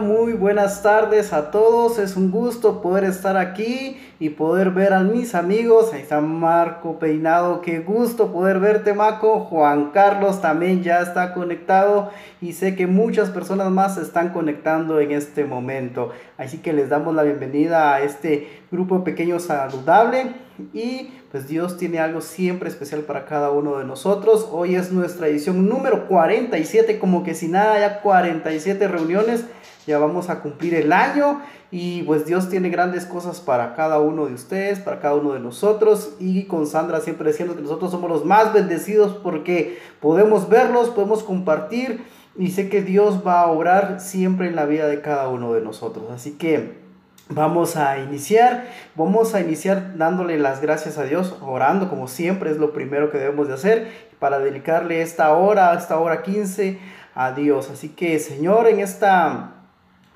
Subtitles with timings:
[0.00, 1.98] Muy buenas tardes a todos.
[1.98, 5.92] Es un gusto poder estar aquí y poder ver a mis amigos.
[5.92, 7.60] Ahí está Marco Peinado.
[7.62, 9.40] Qué gusto poder verte, Marco.
[9.40, 12.10] Juan Carlos también ya está conectado
[12.40, 16.10] y sé que muchas personas más se están conectando en este momento.
[16.36, 21.98] Así que les damos la bienvenida a este grupo pequeño saludable y pues Dios tiene
[21.98, 24.48] algo siempre especial para cada uno de nosotros.
[24.50, 29.44] Hoy es nuestra edición número 47, como que si nada, ya 47 reuniones,
[29.86, 34.26] ya vamos a cumplir el año y pues Dios tiene grandes cosas para cada uno
[34.26, 38.10] de ustedes, para cada uno de nosotros y con Sandra siempre diciendo que nosotros somos
[38.10, 42.04] los más bendecidos porque podemos verlos, podemos compartir
[42.36, 45.60] y sé que Dios va a obrar siempre en la vida de cada uno de
[45.60, 46.06] nosotros.
[46.10, 46.87] Así que
[47.30, 52.56] Vamos a iniciar, vamos a iniciar dándole las gracias a Dios, orando como siempre es
[52.56, 53.88] lo primero que debemos de hacer
[54.18, 56.78] para dedicarle esta hora, esta hora 15
[57.14, 57.68] a Dios.
[57.70, 59.57] Así que Señor, en esta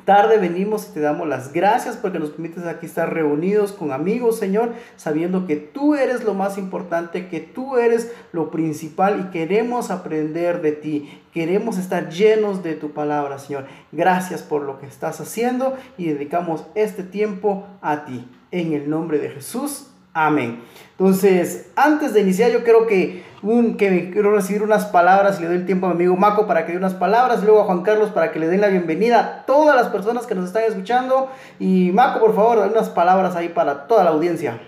[0.04, 4.38] tarde venimos y te damos las gracias porque nos permites aquí estar reunidos con amigos,
[4.38, 9.90] Señor, sabiendo que tú eres lo más importante, que tú eres lo principal y queremos
[9.90, 11.22] aprender de ti.
[11.32, 13.66] Queremos estar llenos de tu palabra, Señor.
[13.92, 18.28] Gracias por lo que estás haciendo y dedicamos este tiempo a ti.
[18.50, 19.91] En el nombre de Jesús.
[20.14, 20.62] Amén.
[20.90, 25.56] Entonces, antes de iniciar, yo creo que, un, que quiero recibir unas palabras le doy
[25.56, 27.82] el tiempo a mi amigo Maco para que dé unas palabras, y luego a Juan
[27.82, 31.32] Carlos para que le den la bienvenida a todas las personas que nos están escuchando.
[31.58, 34.60] Y Maco, por favor, dale unas palabras ahí para toda la audiencia.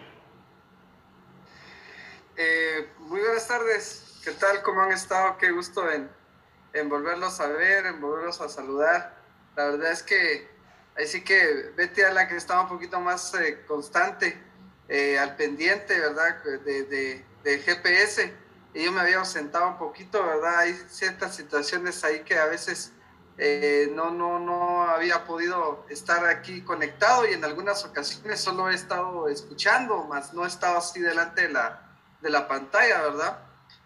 [2.36, 4.20] Eh, muy buenas tardes.
[4.24, 4.62] ¿Qué tal?
[4.62, 5.36] ¿Cómo han estado?
[5.36, 9.14] Qué gusto en, volverlos a ver, en volverlos a saludar.
[9.56, 10.48] La verdad es que
[10.96, 14.53] ahí sí que Betty a la que estaba un poquito más eh, constante
[14.88, 16.42] eh, al pendiente, ¿verdad?
[16.42, 18.32] De, de, GPS.
[18.74, 20.58] Y yo me había ausentado un poquito, ¿verdad?
[20.58, 22.92] Hay ciertas situaciones ahí que a veces
[23.38, 28.74] eh, no, no, no había podido estar aquí conectado y en algunas ocasiones solo he
[28.74, 33.38] estado escuchando, más no he estado así delante de la, de la pantalla, ¿verdad?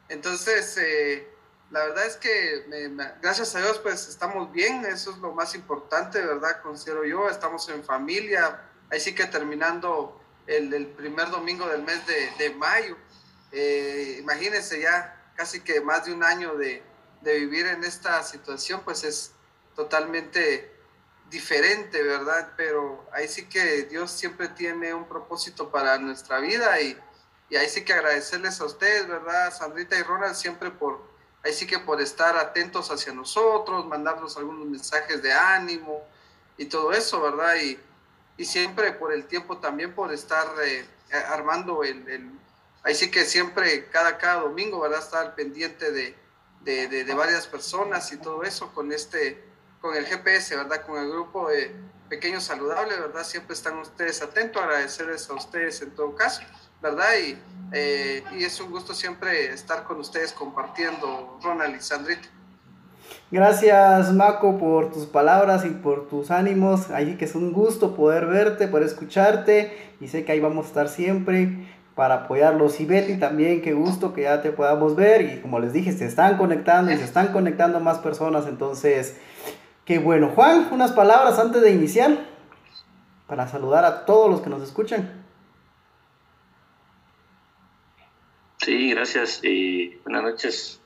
[0.09, 1.29] Entonces, eh,
[1.71, 2.65] la verdad es que
[3.21, 6.63] gracias a Dios pues estamos bien, eso es lo más importante, ¿verdad?
[6.63, 12.51] Considero yo, estamos en familia, ahí sí que terminando el, primer domingo del mes de,
[12.57, 12.97] mayo.
[13.53, 16.83] Eh, imagínense ya casi que más de un año de,
[17.23, 19.33] vivir en esta situación, pues es
[19.77, 20.73] totalmente
[21.31, 22.53] diferente, ¿verdad?
[22.57, 26.99] Pero ahí sí que Dios siempre tiene un propósito para nuestra vida y,
[27.51, 29.55] y ahí sí que agradecerles a ustedes, ¿verdad?
[29.55, 31.03] Sandrita y Ronald, siempre por,
[31.45, 36.03] ahí sí que por estar atentos hacia nosotros, mandarnos algunos mensajes de ánimo
[36.57, 37.57] y todo eso, ¿verdad?
[37.57, 37.79] Y,
[38.39, 40.87] y siempre por el tiempo también por estar eh,
[41.29, 42.31] armando el, el,
[42.85, 46.17] ahí sí que siempre cada cada domingo verdad estar pendiente de,
[46.63, 49.43] de, de, varias personas y todo eso con este
[49.81, 51.75] con el GPS verdad con el grupo de
[52.09, 56.43] pequeños saludables verdad siempre están ustedes atentos agradecerles a ustedes en todo caso
[56.81, 57.37] verdad y,
[57.73, 62.29] eh, y es un gusto siempre estar con ustedes compartiendo Ronald y Sandrita
[63.31, 66.91] Gracias Maco por tus palabras y por tus ánimos.
[66.91, 70.69] Ahí que es un gusto poder verte, poder escucharte y sé que ahí vamos a
[70.69, 72.81] estar siempre para apoyarlos.
[72.81, 76.07] Y Betty también, qué gusto que ya te podamos ver y como les dije, se
[76.07, 78.47] están conectando y se están conectando más personas.
[78.47, 79.19] Entonces,
[79.85, 80.31] qué bueno.
[80.35, 82.17] Juan, unas palabras antes de iniciar
[83.27, 85.25] para saludar a todos los que nos escuchan.
[88.59, 90.78] Sí, gracias y buenas noches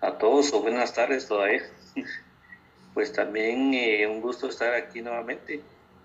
[0.00, 1.62] a todos o buenas tardes todavía.
[2.94, 5.60] Pues también eh, un gusto estar aquí nuevamente.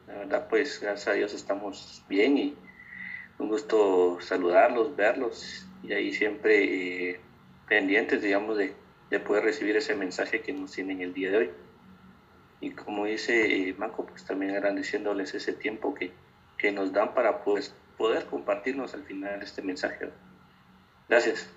[0.05, 2.55] La verdad, pues gracias a Dios estamos bien y
[3.39, 7.19] un gusto saludarlos, verlos y ahí siempre eh,
[7.67, 8.75] pendientes, digamos, de,
[9.09, 11.51] de, poder recibir ese mensaje que nos tienen el día de hoy.
[12.61, 16.11] Y como dice eh, Marco, pues también agradeciéndoles ese tiempo que,
[16.59, 20.09] que nos dan para pues, poder compartirnos al final este mensaje.
[21.09, 21.49] Gracias.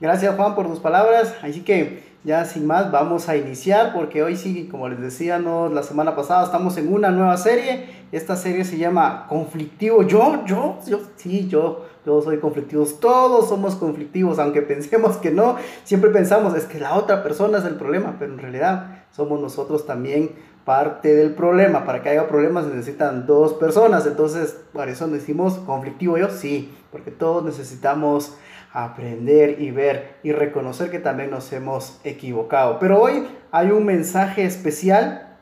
[0.00, 1.34] Gracias Juan por tus palabras.
[1.42, 5.82] Así que ya sin más vamos a iniciar porque hoy sí, como les decía la
[5.82, 7.86] semana pasada, estamos en una nueva serie.
[8.12, 10.02] Esta serie se llama Conflictivo.
[10.02, 12.84] Yo, yo, yo, sí, yo, yo soy conflictivo.
[13.00, 15.56] Todos somos conflictivos, aunque pensemos que no.
[15.84, 19.86] Siempre pensamos, es que la otra persona es el problema, pero en realidad somos nosotros
[19.86, 20.30] también
[20.64, 21.84] parte del problema.
[21.84, 24.06] Para que haya problemas necesitan dos personas.
[24.06, 28.36] Entonces, por eso decimos conflictivo yo, sí, porque todos necesitamos
[28.72, 32.78] aprender y ver y reconocer que también nos hemos equivocado.
[32.78, 35.36] Pero hoy hay un mensaje especial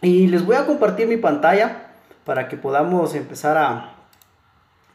[0.00, 1.92] y les voy a compartir mi pantalla
[2.24, 3.94] para que podamos empezar a,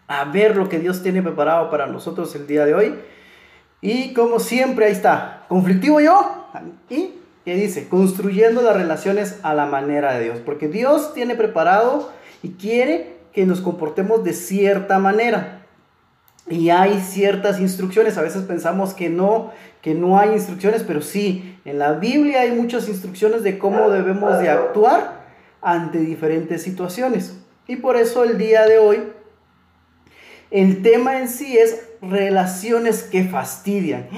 [0.07, 2.99] a ver lo que Dios tiene preparado para nosotros el día de hoy.
[3.79, 6.47] Y como siempre, ahí está, conflictivo yo
[6.89, 7.16] y
[7.47, 12.11] que dice, construyendo las relaciones a la manera de Dios, porque Dios tiene preparado
[12.43, 15.65] y quiere que nos comportemos de cierta manera.
[16.49, 21.57] Y hay ciertas instrucciones, a veces pensamos que no, que no hay instrucciones, pero sí,
[21.63, 25.25] en la Biblia hay muchas instrucciones de cómo debemos de actuar
[25.61, 27.39] ante diferentes situaciones.
[27.65, 29.03] Y por eso el día de hoy,
[30.51, 34.09] el tema en sí es relaciones que fastidian.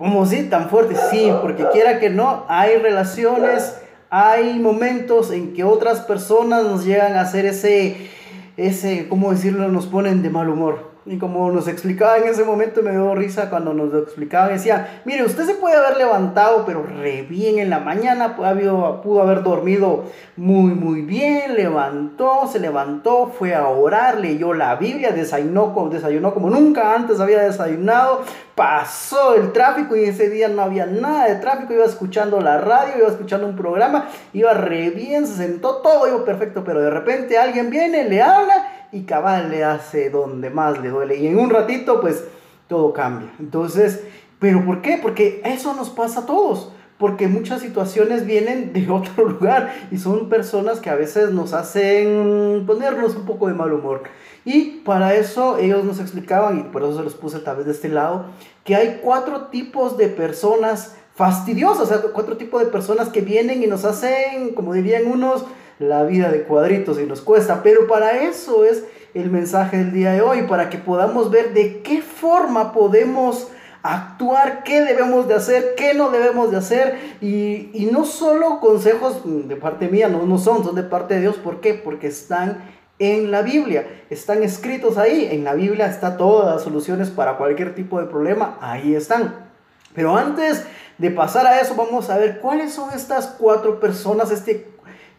[0.00, 0.44] ¿Cómo sí?
[0.44, 3.76] Tan fuerte, sí, porque quiera que no, hay relaciones,
[4.08, 8.08] hay momentos en que otras personas nos llegan a hacer ese,
[8.56, 9.68] ese, ¿cómo decirlo?
[9.68, 10.89] Nos ponen de mal humor.
[11.10, 14.52] Y como nos explicaba en ese momento, me dio risa cuando nos lo explicaban.
[14.52, 19.20] Decía, mire, usted se puede haber levantado, pero re bien en la mañana, pudo, pudo
[19.20, 20.04] haber dormido
[20.36, 26.48] muy, muy bien, levantó, se levantó, fue a orar, leyó la Biblia, desayunó, desayunó como
[26.48, 28.22] nunca antes había desayunado,
[28.54, 32.98] pasó el tráfico y ese día no había nada de tráfico, iba escuchando la radio,
[32.98, 37.36] iba escuchando un programa, iba re bien, se sentó, todo iba perfecto, pero de repente
[37.36, 41.16] alguien viene, le habla y cabal le hace donde más le duele.
[41.16, 42.24] Y en un ratito, pues
[42.68, 43.32] todo cambia.
[43.38, 44.02] Entonces,
[44.38, 44.98] ¿pero por qué?
[45.00, 46.72] Porque eso nos pasa a todos.
[46.98, 52.64] Porque muchas situaciones vienen de otro lugar y son personas que a veces nos hacen
[52.66, 54.02] ponernos un poco de mal humor.
[54.44, 57.72] Y para eso ellos nos explicaban, y por eso se los puse tal vez de
[57.72, 58.24] este lado,
[58.64, 63.62] que hay cuatro tipos de personas fastidiosas, o sea, cuatro tipos de personas que vienen
[63.62, 65.44] y nos hacen, como dirían unos,
[65.80, 68.84] la vida de cuadritos y nos cuesta, pero para eso es
[69.14, 73.48] el mensaje del día de hoy, para que podamos ver de qué forma podemos
[73.82, 79.22] actuar, qué debemos de hacer, qué no debemos de hacer, y, y no solo consejos
[79.24, 81.72] de parte mía, no, no son, son de parte de Dios, ¿por qué?
[81.72, 82.62] Porque están
[82.98, 87.74] en la Biblia, están escritos ahí, en la Biblia está todas las soluciones para cualquier
[87.74, 89.48] tipo de problema, ahí están.
[89.94, 90.66] Pero antes
[90.98, 94.68] de pasar a eso, vamos a ver cuáles son estas cuatro personas, este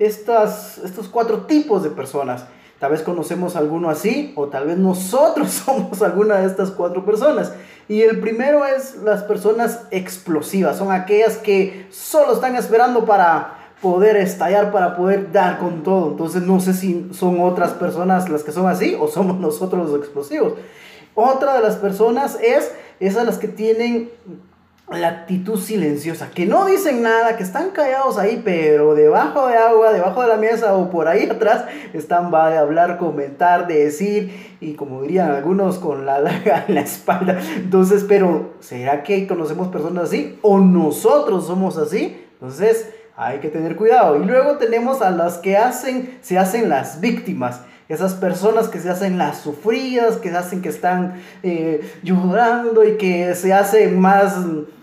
[0.06, 2.46] estas, estos cuatro tipos de personas.
[2.80, 7.54] Tal vez conocemos alguno así o tal vez nosotros somos alguna de estas cuatro personas.
[7.88, 10.78] Y el primero es las personas explosivas.
[10.78, 16.12] Son aquellas que solo están esperando para poder estallar, para poder dar con todo.
[16.12, 20.00] Entonces no sé si son otras personas las que son así o somos nosotros los
[20.00, 20.54] explosivos.
[21.14, 24.10] Otra de las personas es esas las que tienen
[24.90, 29.94] la actitud silenciosa, que no dicen nada, que están callados ahí, pero debajo de agua,
[29.94, 34.56] debajo de la mesa o por ahí atrás, están va de hablar, comentar, de decir,
[34.60, 37.40] y como dirían algunos, con la daga en la espalda.
[37.56, 40.38] Entonces, pero ¿será que conocemos personas así?
[40.42, 42.26] ¿O nosotros somos así?
[42.34, 44.22] Entonces, hay que tener cuidado.
[44.22, 47.62] Y luego tenemos a las que hacen, se hacen las víctimas
[47.94, 52.98] esas personas que se hacen las sufridas, que se hacen que están eh, llorando y
[52.98, 54.36] que se hacen más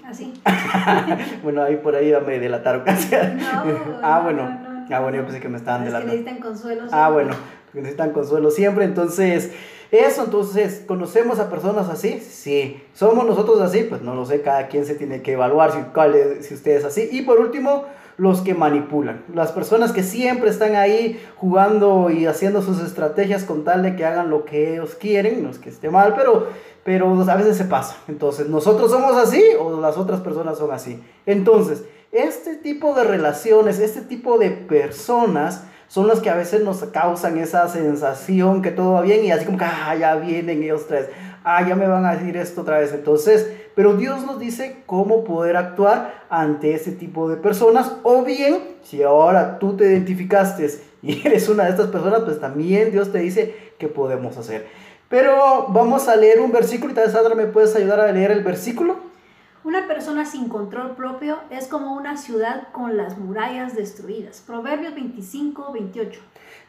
[0.08, 0.32] Así.
[1.42, 3.14] bueno, ahí por ahí me delataron casi.
[4.02, 4.42] ah, bueno.
[4.90, 6.14] ah, bueno, yo pensé que me estaban delatando.
[6.14, 6.82] Es que necesitan consuelo.
[6.92, 7.34] Ah, bueno,
[7.74, 8.86] necesitan consuelo siempre.
[8.86, 9.52] Entonces,
[9.90, 12.20] eso, entonces, ¿conocemos a personas así?
[12.20, 12.82] Sí.
[12.94, 13.82] ¿Somos nosotros así?
[13.82, 16.86] Pues no lo sé, cada quien se tiene que evaluar si, cuál si usted es
[16.86, 17.06] así.
[17.12, 17.84] Y por último,
[18.18, 19.24] los que manipulan.
[19.32, 24.04] Las personas que siempre están ahí jugando y haciendo sus estrategias con tal de que
[24.04, 25.42] hagan lo que ellos quieren.
[25.42, 26.48] No es que esté mal, pero
[26.88, 27.98] pero a veces se pasa.
[28.08, 31.02] Entonces, ¿nosotros somos así o las otras personas son así?
[31.26, 36.78] Entonces, este tipo de relaciones, este tipo de personas son las que a veces nos
[36.84, 40.86] causan esa sensación que todo va bien y así como que, ah, ya vienen ellos
[40.88, 41.10] tres,
[41.44, 42.92] ah, ya me van a decir esto otra vez.
[42.92, 48.58] Entonces, pero Dios nos dice cómo poder actuar ante ese tipo de personas o bien,
[48.82, 50.68] si ahora tú te identificaste
[51.02, 54.66] y eres una de estas personas, pues también Dios te dice qué podemos hacer.
[55.08, 58.30] Pero vamos a leer un versículo y tal vez Sandra me puedes ayudar a leer
[58.30, 58.96] el versículo.
[59.64, 64.42] Una persona sin control propio es como una ciudad con las murallas destruidas.
[64.46, 66.20] Proverbios 25, 28.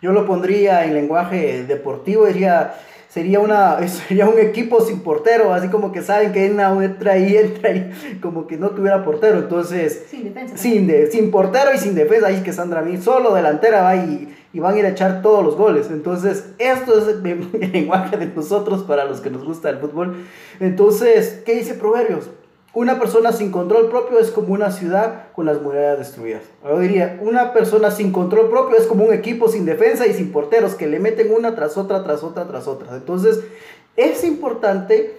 [0.01, 2.75] Yo lo pondría en lenguaje deportivo, diría,
[3.09, 7.71] sería, una, sería un equipo sin portero, así como que saben que entra ahí, entra
[7.71, 10.05] ahí, como que no tuviera portero, entonces...
[10.09, 10.57] Sin defensa.
[10.57, 14.35] Sin, de, sin portero y sin defensa, ahí que Sandra mí solo delantera va y
[14.51, 15.89] y van a ir a echar todos los goles.
[15.91, 17.23] Entonces, esto es el,
[17.71, 20.25] lenguaje de nosotros para los que nos gusta el fútbol.
[20.59, 22.29] Entonces, ¿qué dice Proverbios?
[22.73, 26.43] Una persona sin control propio es como una ciudad con las murallas destruidas.
[26.63, 30.31] Yo diría, una persona sin control propio es como un equipo sin defensa y sin
[30.31, 32.95] porteros que le meten una tras otra, tras otra, tras otra.
[32.95, 33.39] Entonces,
[33.95, 35.17] es importante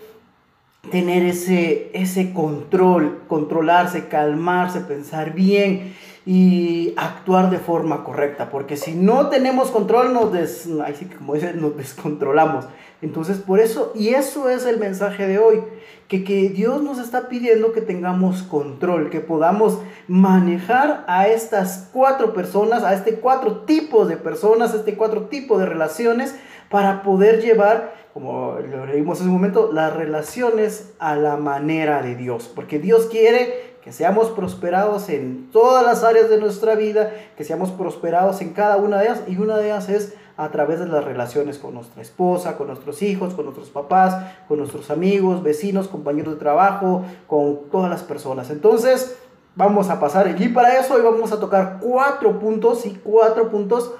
[0.91, 5.95] tener ese, ese control, controlarse, calmarse, pensar bien
[6.27, 10.69] y actuar de forma correcta, porque si no tenemos control, nos, des,
[11.17, 12.67] como nos descontrolamos.
[13.03, 15.63] Entonces, por eso, y eso es el mensaje de hoy,
[16.09, 22.35] que, que Dios nos está pidiendo que tengamos control, que podamos manejar a estas cuatro
[22.35, 26.35] personas, a este cuatro tipos de personas, a este cuatro tipos de relaciones,
[26.71, 32.15] para poder llevar, como lo leímos hace un momento, las relaciones a la manera de
[32.15, 37.45] Dios, porque Dios quiere que seamos prosperados en todas las áreas de nuestra vida, que
[37.45, 40.87] seamos prosperados en cada una de ellas, y una de ellas es a través de
[40.87, 44.17] las relaciones con nuestra esposa, con nuestros hijos, con nuestros papás,
[44.49, 48.51] con nuestros amigos, vecinos, compañeros de trabajo, con todas las personas.
[48.51, 49.19] Entonces,
[49.57, 53.93] vamos a pasar, y para eso hoy vamos a tocar cuatro puntos y cuatro puntos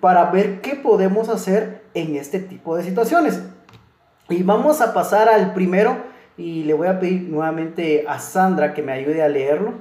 [0.00, 3.42] para ver qué podemos hacer en este tipo de situaciones.
[4.28, 5.96] Y vamos a pasar al primero,
[6.36, 9.72] y le voy a pedir nuevamente a Sandra que me ayude a leerlo.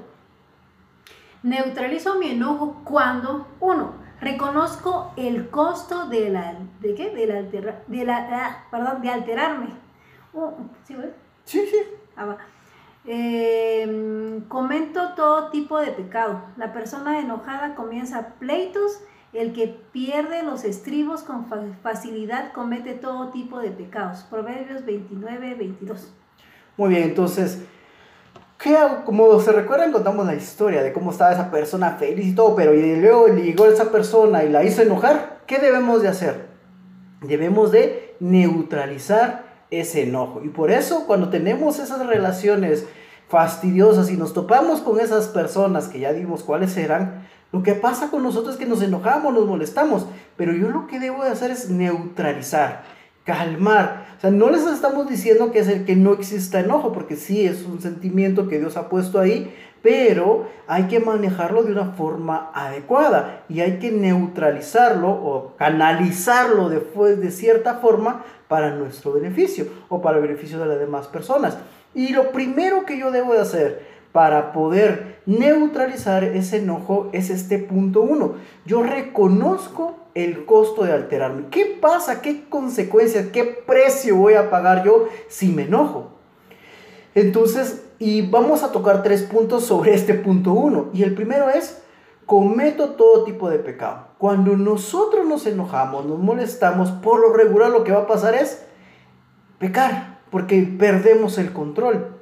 [1.43, 7.11] Neutralizo mi enojo cuando, uno, reconozco el costo de la, ¿de qué?
[7.11, 9.67] De la, de la ah, perdón, de alterarme.
[10.33, 10.51] Uh,
[10.83, 10.95] ¿Sí,
[11.45, 11.77] Sí, sí.
[12.17, 12.35] Ah,
[13.05, 16.41] em, comento todo tipo de pecado.
[16.57, 18.99] La persona enojada comienza pleitos.
[19.33, 21.45] El que pierde los estribos con
[21.83, 24.23] facilidad comete todo tipo de pecados.
[24.29, 26.13] Proverbios 29, 22.
[26.77, 27.59] Muy bien, entonces,
[28.57, 32.55] ¿qué Como se recuerdan, contamos la historia de cómo estaba esa persona feliz y todo,
[32.55, 35.41] pero y luego llegó esa persona y la hizo enojar.
[35.45, 36.47] ¿Qué debemos de hacer?
[37.21, 40.41] Debemos de neutralizar ese enojo.
[40.43, 42.85] Y por eso cuando tenemos esas relaciones
[43.27, 48.09] fastidiosas y nos topamos con esas personas que ya dimos cuáles eran, lo que pasa
[48.09, 51.51] con nosotros es que nos enojamos, nos molestamos, pero yo lo que debo de hacer
[51.51, 52.83] es neutralizar
[53.27, 54.05] calmar.
[54.17, 57.45] O sea, no les estamos diciendo que es el que no exista enojo, porque sí
[57.45, 62.51] es un sentimiento que Dios ha puesto ahí, pero hay que manejarlo de una forma
[62.53, 66.81] adecuada y hay que neutralizarlo o canalizarlo de,
[67.17, 71.57] de cierta forma para nuestro beneficio o para el beneficio de las demás personas.
[71.93, 77.59] Y lo primero que yo debo de hacer para poder neutralizar ese enojo es este
[77.59, 78.33] punto uno.
[78.65, 81.49] Yo reconozco el costo de alterarme.
[81.51, 82.19] ¿Qué pasa?
[82.19, 83.27] ¿Qué consecuencias?
[83.27, 86.13] ¿Qué precio voy a pagar yo si me enojo?
[87.13, 90.89] Entonces, y vamos a tocar tres puntos sobre este punto uno.
[90.93, 91.83] Y el primero es,
[92.25, 94.07] cometo todo tipo de pecado.
[94.17, 98.65] Cuando nosotros nos enojamos, nos molestamos, por lo regular lo que va a pasar es
[99.59, 102.16] pecar, porque perdemos el control.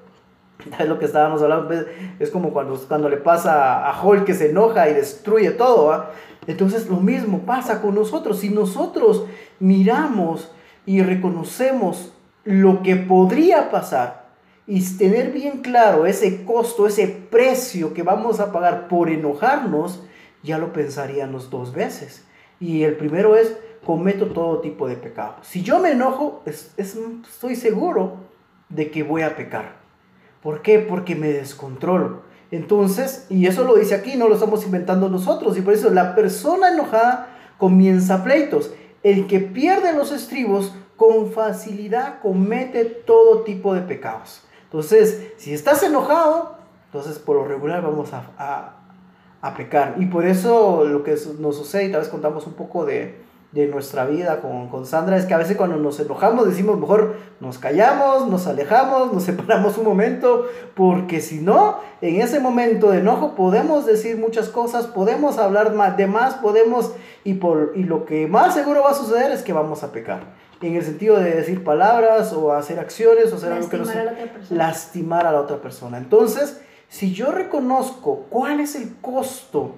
[0.80, 1.74] Es lo que estábamos hablando,
[2.20, 6.06] es como cuando, cuando le pasa a Hulk que se enoja y destruye todo.
[6.48, 8.40] Entonces lo mismo pasa con nosotros.
[8.40, 9.26] Si nosotros
[9.60, 10.52] miramos
[10.86, 14.26] y reconocemos lo que podría pasar
[14.68, 20.04] y tener bien claro ese costo, ese precio que vamos a pagar por enojarnos,
[20.44, 22.26] ya lo pensaríamos dos veces.
[22.60, 25.36] Y el primero es, cometo todo tipo de pecado.
[25.42, 28.18] Si yo me enojo, estoy seguro
[28.70, 29.85] de que voy a pecar.
[30.46, 30.78] ¿Por qué?
[30.78, 32.22] Porque me descontrolo.
[32.52, 36.14] Entonces, y eso lo dice aquí, no lo estamos inventando nosotros, y por eso la
[36.14, 38.72] persona enojada comienza pleitos.
[39.02, 44.44] El que pierde los estribos con facilidad comete todo tipo de pecados.
[44.66, 48.76] Entonces, si estás enojado, entonces por lo regular vamos a,
[49.42, 49.96] a pecar.
[49.98, 53.25] Y por eso lo que nos sucede, y tal vez contamos un poco de,
[53.56, 57.16] de nuestra vida con, con, Sandra es que a veces cuando nos enojamos decimos mejor
[57.40, 60.46] nos callamos, nos alejamos, nos separamos un momento,
[60.76, 65.96] porque si no, en ese momento de enojo podemos decir muchas cosas, podemos hablar más,
[65.96, 66.92] de más, podemos,
[67.24, 70.36] y, por, y lo que más seguro va a suceder es que vamos a pecar.
[70.62, 73.90] En el sentido de decir palabras o hacer acciones o hacer algo que nos
[74.50, 75.98] lastimar a la otra persona.
[75.98, 76.60] Entonces,
[76.90, 79.76] si yo reconozco cuál es el costo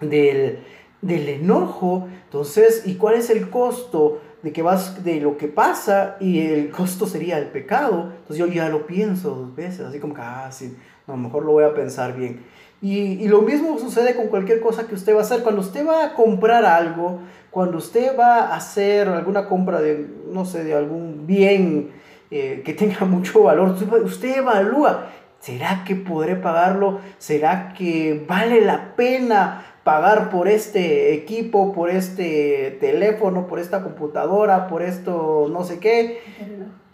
[0.00, 0.60] del
[1.04, 2.08] del enojo.
[2.24, 6.16] Entonces, ¿y cuál es el costo de que vas de lo que pasa?
[6.20, 8.12] Y el costo sería el pecado.
[8.12, 11.52] Entonces yo ya lo pienso dos veces, así como que, ah, sí, no, mejor lo
[11.52, 12.40] voy a pensar bien.
[12.80, 15.42] Y, lo mismo sucede con cualquier cosa que usted va a hacer.
[15.42, 17.20] Cuando usted va a comprar algo,
[17.50, 21.92] cuando usted va a hacer alguna compra de, no sé, de algún bien
[22.30, 25.06] eh, que tenga mucho valor, usted evalúa,
[25.40, 27.00] ¿será que podré pagarlo?
[27.16, 34.66] ¿Será que vale la pena pagar por este equipo, por este teléfono, por esta computadora,
[34.66, 36.20] por esto no sé qué,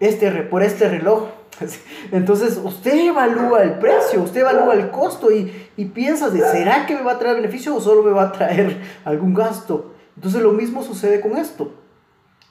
[0.01, 1.29] este, por este reloj.
[2.13, 6.97] Entonces usted evalúa el precio, usted evalúa el costo y, y piensa de, ¿será que
[6.97, 9.95] me va a traer beneficio o solo me va a traer algún gasto?
[10.17, 11.73] Entonces lo mismo sucede con esto.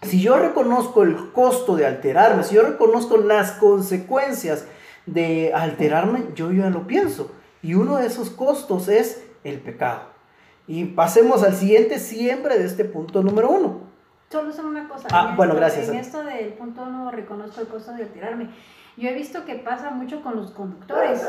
[0.02, 4.64] Si yo reconozco el costo de alterarme, si yo reconozco las consecuencias
[5.06, 7.32] de alterarme, yo ya lo pienso.
[7.62, 10.09] Y uno de esos costos es el pecado.
[10.70, 13.80] Y pasemos al siguiente siempre de este punto número uno.
[14.30, 15.08] Solo son una cosa.
[15.12, 15.90] Ah, bueno, gracias.
[15.90, 18.52] En esto del punto uno reconozco el costo de alterarme.
[18.96, 21.28] Yo he visto que pasa mucho con los conductores,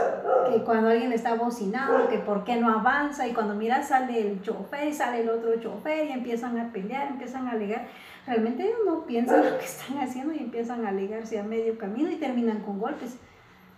[0.53, 4.43] que cuando alguien está bocinando, que por qué no avanza, y cuando mira sale el
[4.43, 7.87] chofer y sale el otro chofer y empiezan a pelear, empiezan a alegar.
[8.27, 12.11] Realmente ellos no piensan lo que están haciendo y empiezan a alegarse a medio camino
[12.11, 13.17] y terminan con golpes.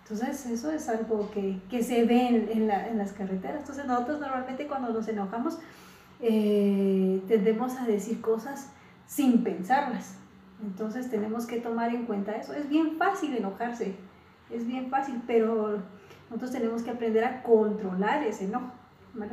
[0.03, 3.61] Entonces eso es algo que, que se ve en, en, la, en, las carreteras.
[3.61, 5.59] Entonces nosotros normalmente cuando nos enojamos
[6.21, 8.69] eh, tendemos a decir cosas
[9.07, 10.17] sin pensarlas.
[10.63, 12.53] Entonces tenemos que tomar en cuenta eso.
[12.53, 13.95] Es bien fácil enojarse,
[14.51, 15.83] es bien fácil, pero
[16.31, 18.73] nosotros tenemos que aprender a controlar ese enojo.
[19.15, 19.33] ¿vale?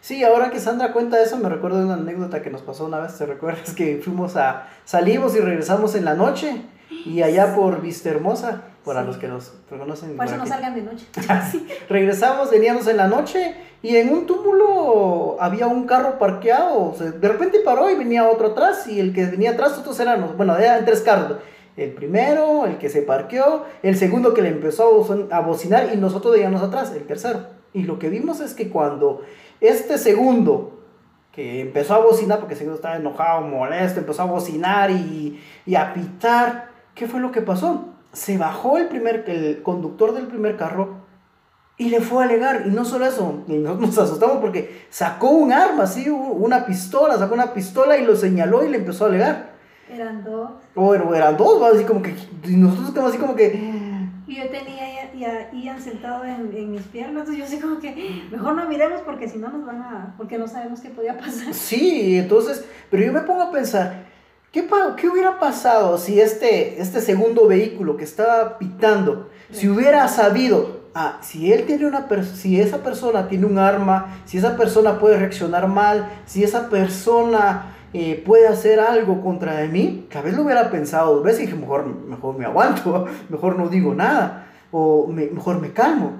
[0.00, 3.16] Sí, ahora que Sandra cuenta eso, me recuerdo una anécdota que nos pasó una vez,
[3.16, 3.72] ¿te recuerdas?
[3.76, 6.62] Que fuimos a, salimos y regresamos en la noche
[7.04, 10.16] y allá por Vista Hermosa, para los que nos conocen.
[10.16, 11.06] Por eso no salgan de noche.
[11.88, 17.60] regresamos, veníamos en la noche y en un túmulo había un carro parqueado, de repente
[17.60, 21.00] paró y venía otro atrás y el que venía atrás, otros eran, bueno, eran tres
[21.00, 21.38] carros.
[21.76, 26.34] El primero, el que se parqueó, el segundo que le empezó a bocinar y nosotros
[26.34, 27.46] veníamos atrás, el tercero.
[27.72, 29.22] Y lo que vimos es que cuando
[29.60, 30.84] este segundo,
[31.32, 35.74] que empezó a bocinar, porque el segundo estaba enojado, molesto, empezó a bocinar y, y
[35.74, 37.88] a pitar, ¿qué fue lo que pasó?
[38.12, 41.04] Se bajó el, primer, el conductor del primer carro
[41.76, 42.64] y le fue a alegar.
[42.66, 47.34] Y no solo eso, y nos asustamos porque sacó un arma, así, una pistola, sacó
[47.34, 49.54] una pistola y lo señaló y le empezó a alegar.
[49.90, 50.50] Eran dos.
[50.74, 53.82] Bueno, eran dos, así como que, y nosotros como así como que...
[54.26, 58.24] Y yo tenía a Ian sentado en, en, mis piernas, entonces yo sé como que
[58.30, 60.14] mejor no miremos porque si no nos van a...
[60.16, 61.52] porque no sabemos qué podía pasar.
[61.52, 64.03] Sí, entonces, pero yo me pongo a pensar,
[64.54, 64.64] ¿qué,
[64.96, 71.18] qué hubiera pasado si este, este segundo vehículo que estaba pitando, si hubiera sabido ah,
[71.22, 75.66] si él tiene una si esa persona tiene un arma, si esa persona puede reaccionar
[75.66, 80.70] mal, si esa persona eh, puede hacer algo contra de mí, tal vez lo hubiera
[80.70, 85.60] pensado dos veces y dije, mejor, mejor me aguanto, mejor no digo nada, o mejor
[85.60, 86.12] me calmo.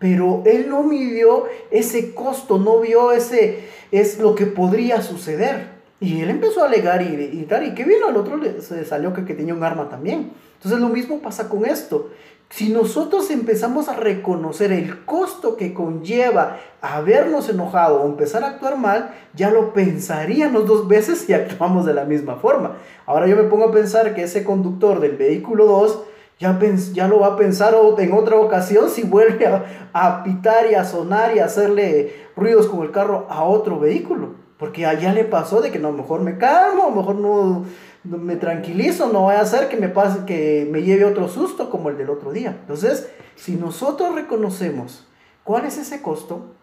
[0.00, 5.75] Pero él no midió ese costo, no vio ese, es lo que podría suceder.
[5.98, 9.14] Y él empezó a alegar y, y y que vino al otro le, se salió
[9.14, 10.32] que, que tenía un arma también.
[10.54, 12.10] Entonces lo mismo pasa con esto.
[12.48, 18.78] Si nosotros empezamos a reconocer el costo que conlleva habernos enojado o empezar a actuar
[18.78, 22.76] mal, ya lo pensaríamos dos veces y actuamos de la misma forma.
[23.04, 26.02] Ahora yo me pongo a pensar que ese conductor del vehículo 2
[26.38, 26.58] ya,
[26.92, 30.84] ya lo va a pensar en otra ocasión si vuelve a, a pitar y a
[30.84, 34.45] sonar y a hacerle ruidos con el carro a otro vehículo.
[34.58, 37.64] Porque allá le pasó de que no, mejor me calmo, mejor no,
[38.04, 41.90] me tranquilizo, no voy a hacer que me pase, que me lleve otro susto como
[41.90, 42.56] el del otro día.
[42.60, 45.06] Entonces, si nosotros reconocemos
[45.44, 46.54] cuál es ese costo,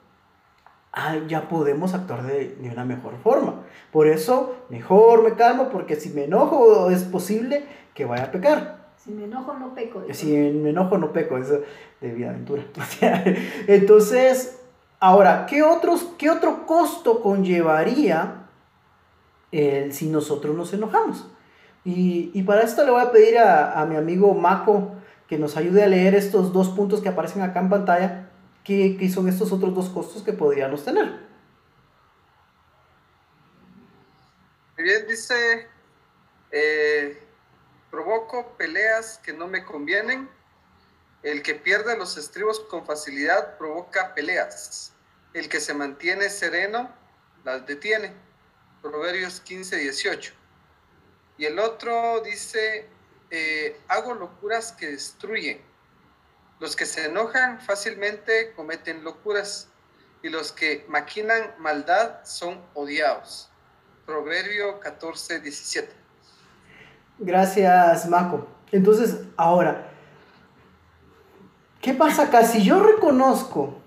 [0.92, 3.62] ah, ya podemos actuar de, de, una mejor forma.
[3.92, 8.84] Por eso, mejor me calmo, porque si me enojo es posible que vaya a pecar.
[9.04, 10.02] Si me enojo no peco.
[10.12, 11.60] Si me enojo no peco, eso
[12.00, 12.64] de vida aventura.
[13.68, 14.63] Entonces,
[15.04, 18.48] ahora, ¿qué, otros, ¿qué otro costo conllevaría
[19.52, 21.28] si nosotros nos enojamos?
[21.84, 24.96] Y, para esto le voy a pedir a, mi amigo Mako
[25.28, 28.30] que nos ayude a leer estos dos puntos que aparecen acá en pantalla,
[28.64, 31.20] que, son estos otros dos costos que podríamos tener.
[34.78, 35.68] Muy bien, dice,
[36.50, 37.22] eh,
[37.92, 40.30] provoco peleas que no me convienen,
[41.24, 44.93] el que pierde los estribos con facilidad provoca peleas,
[45.34, 46.90] el que se mantiene sereno
[47.44, 48.14] las detiene.
[48.82, 50.34] Proverbios 15, 18.
[51.38, 52.90] Y el otro dice,
[53.32, 55.62] eh, hago locuras que destruyen.
[56.60, 59.70] Los que se enojan fácilmente cometen locuras
[60.22, 63.50] y los que maquinan maldad son odiados.
[64.06, 65.94] Proverbio 14, 17.
[67.20, 68.48] Gracias, Maco.
[68.72, 69.90] Entonces, ahora,
[71.82, 72.44] ¿qué pasa acá?
[72.44, 73.83] Si yo reconozco,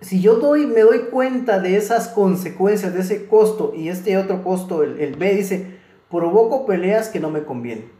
[0.00, 4.42] si yo doy, me doy cuenta de esas consecuencias, de ese costo, y este otro
[4.42, 5.78] costo, el, el B dice,
[6.10, 7.90] provoco peleas que no me convienen.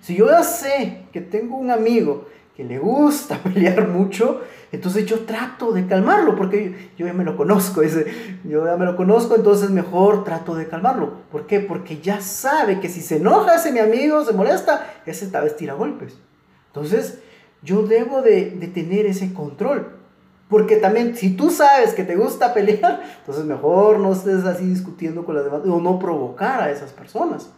[0.00, 5.20] Si yo ya sé que tengo un amigo que le gusta pelear mucho, entonces yo
[5.20, 8.06] trato de calmarlo, porque yo, ya me lo conozco, ese,
[8.44, 11.12] yo ya me lo conozco, entonces mejor trato de calmarlo.
[11.30, 11.60] ¿Por qué?
[11.60, 15.56] Porque ya sabe que si se enoja ese mi amigo, se molesta, ese tal vez
[15.56, 16.18] tira golpes.
[16.68, 17.20] Entonces
[17.62, 19.95] yo debo de, de tener ese control.
[20.48, 25.24] Porque también, si tú sabes que te gusta pelear, entonces mejor no estés así discutiendo
[25.24, 27.50] con las demás o no provocar a esas personas.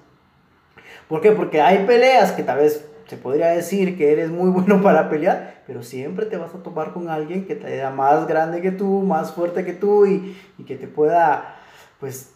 [1.09, 1.33] ¿Por qué?
[1.33, 5.63] Porque hay peleas que tal vez se podría decir que eres muy bueno para pelear,
[5.67, 9.03] pero siempre te vas a topar con alguien que te da más grande que tú,
[9.03, 11.57] más fuerte que tú y, y que te pueda,
[12.01, 12.33] pues,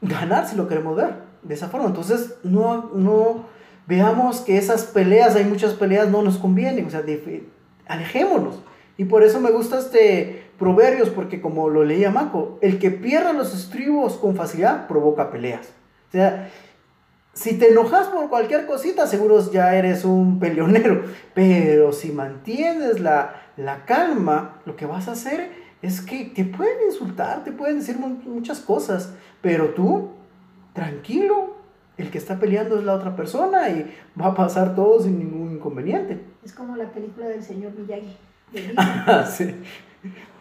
[0.00, 1.88] ganar si lo queremos ver de esa forma.
[1.88, 3.46] Entonces, no, no
[3.86, 7.02] veamos que esas peleas, hay muchas peleas, no nos convienen, o sea,
[7.86, 8.61] alejémonos.
[8.96, 13.32] Y por eso me gusta este Proverbios, porque como lo leía Maco, el que pierda
[13.32, 15.66] los estribos con facilidad provoca peleas.
[16.08, 16.50] O sea,
[17.32, 21.02] si te enojas por cualquier cosita, seguro ya eres un peleonero.
[21.34, 25.50] Pero si mantienes la, la calma, lo que vas a hacer
[25.82, 30.10] es que te pueden insultar, te pueden decir muchas cosas, pero tú,
[30.74, 31.56] tranquilo,
[31.96, 35.54] el que está peleando es la otra persona y va a pasar todo sin ningún
[35.56, 36.20] inconveniente.
[36.44, 38.16] Es como la película del señor Miyagi.
[39.30, 39.54] Sí.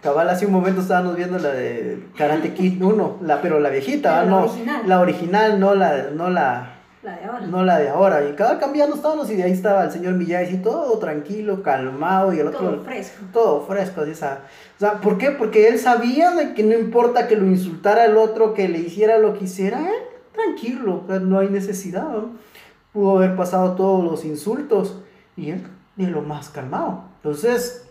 [0.01, 4.23] Cabal, hace un momento estábamos viendo la de Karate Kid 1, la, pero la viejita,
[4.23, 4.81] la no, original.
[4.87, 7.45] la original, no la, no la, La de ahora.
[7.45, 8.27] no la de ahora.
[8.27, 12.33] Y cada cambiando estábamos y de ahí estaba el señor Miyagi, y todo tranquilo, calmado
[12.33, 13.23] y el otro Todo fresco.
[13.31, 14.39] todo fresco, así, esa.
[14.77, 15.29] O sea, ¿por qué?
[15.29, 19.19] Porque él sabía de que no importa que lo insultara el otro, que le hiciera
[19.19, 19.93] lo que hiciera, él,
[20.33, 22.09] tranquilo, no hay necesidad.
[22.09, 22.31] ¿no?
[22.91, 24.97] Pudo haber pasado todos los insultos
[25.37, 25.61] y él
[25.95, 27.03] de lo más calmado.
[27.17, 27.85] Entonces,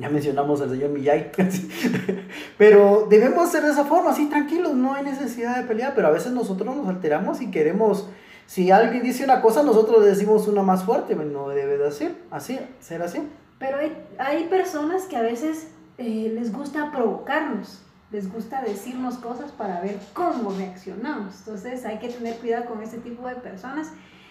[0.00, 1.30] ya mencionamos al señor Miyagi,
[2.58, 6.10] pero debemos ser de esa forma, así tranquilos, no hay necesidad de pelear, pero a
[6.10, 8.08] veces nosotros nos alteramos y queremos,
[8.46, 12.14] si alguien dice una cosa, nosotros le decimos una más fuerte, no debe de ser
[12.30, 13.20] así, ser así.
[13.58, 17.80] Pero hay, hay personas que a veces eh, les gusta provocarnos,
[18.10, 21.34] les gusta decirnos cosas para ver cómo reaccionamos.
[21.38, 23.88] Entonces hay que tener cuidado con este tipo de personas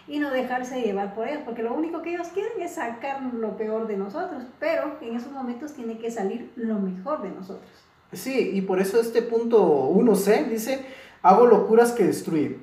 [0.07, 3.55] y no dejarse llevar por ellos, porque lo único que ellos quieren es sacar lo
[3.55, 7.69] peor de nosotros, pero en esos momentos tiene que salir lo mejor de nosotros.
[8.11, 10.85] Sí, y por eso este punto 1c dice,
[11.21, 12.61] hago locuras que destruyen.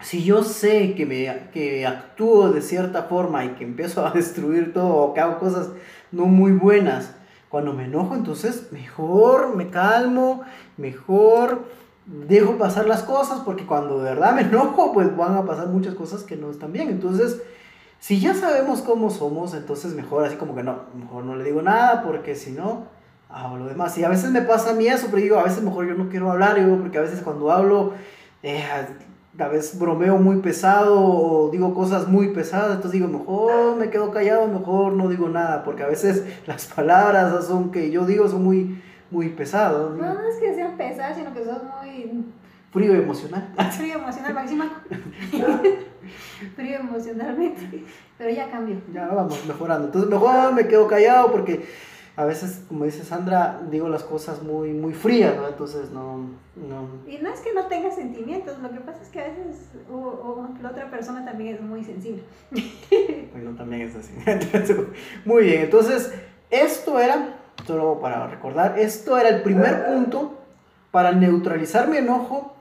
[0.00, 4.72] Si yo sé que, me, que actúo de cierta forma y que empiezo a destruir
[4.74, 5.70] todo o que hago cosas
[6.12, 7.14] no muy buenas,
[7.48, 10.42] cuando me enojo, entonces mejor me calmo,
[10.76, 11.64] mejor
[12.06, 15.94] dejo pasar las cosas, porque cuando de verdad me enojo, pues van a pasar muchas
[15.94, 16.88] cosas que no están bien.
[16.88, 17.42] Entonces,
[17.98, 21.62] si ya sabemos cómo somos, entonces mejor así como que no, mejor no le digo
[21.62, 22.84] nada, porque si no,
[23.28, 23.96] hago lo demás.
[23.98, 26.08] Y a veces me pasa a mí eso, pero digo, a veces mejor yo no
[26.08, 27.92] quiero hablar, digo, porque a veces cuando hablo,
[28.42, 28.62] eh,
[29.38, 34.10] a veces bromeo muy pesado o digo cosas muy pesadas, entonces digo, mejor me quedo
[34.10, 38.44] callado, mejor no digo nada, porque a veces las palabras son que yo digo son
[38.44, 39.90] muy, muy pesadas.
[39.90, 42.24] No, no es que sean pesadas, sino que son muy
[42.72, 43.54] Frío emocional.
[43.72, 44.82] frío emocional, máxima.
[46.56, 47.84] frío emocionalmente.
[48.18, 48.76] Pero ya cambió.
[48.92, 49.86] Ya vamos mejorando.
[49.86, 51.64] Entonces mejor me quedo callado porque
[52.16, 55.48] a veces, como dice Sandra, digo las cosas muy, muy frías, ¿no?
[55.48, 56.88] Entonces no, no.
[57.06, 59.96] Y no es que no tenga sentimientos, lo que pasa es que a veces o,
[59.96, 62.22] o la otra persona también es muy sensible.
[63.32, 64.14] Bueno, también es así.
[65.26, 66.10] Muy bien, entonces
[66.50, 70.34] esto era, solo para recordar, esto era el primer punto
[70.90, 72.54] para neutralizar mi enojo.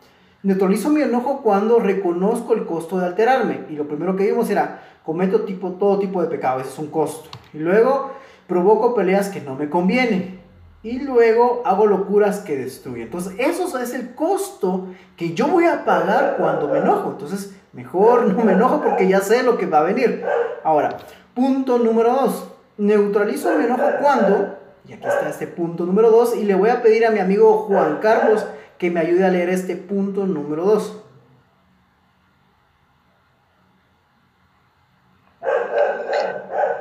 [0.44, 3.66] Neutralizo mi enojo cuando reconozco el costo de alterarme.
[3.70, 6.88] Y lo primero que vimos era, cometo tipo, todo tipo de pecado, ese es un
[6.88, 7.30] costo.
[7.54, 8.12] Y luego
[8.48, 10.40] provoco peleas que no me convienen.
[10.84, 13.08] Y luego hago locuras que destruyen.
[13.08, 17.10] Entonces, eso es el costo que yo voy a pagar cuando me enojo.
[17.10, 20.24] Entonces, mejor no me enojo porque ya sé lo que va a venir.
[20.64, 20.98] Ahora,
[21.34, 22.52] punto número dos.
[22.78, 24.55] Neutralizo mi enojo cuando,
[24.88, 27.64] y aquí está este punto número dos, y le voy a pedir a mi amigo
[27.64, 28.46] Juan Carlos
[28.78, 31.02] que me ayude a leer este punto número dos.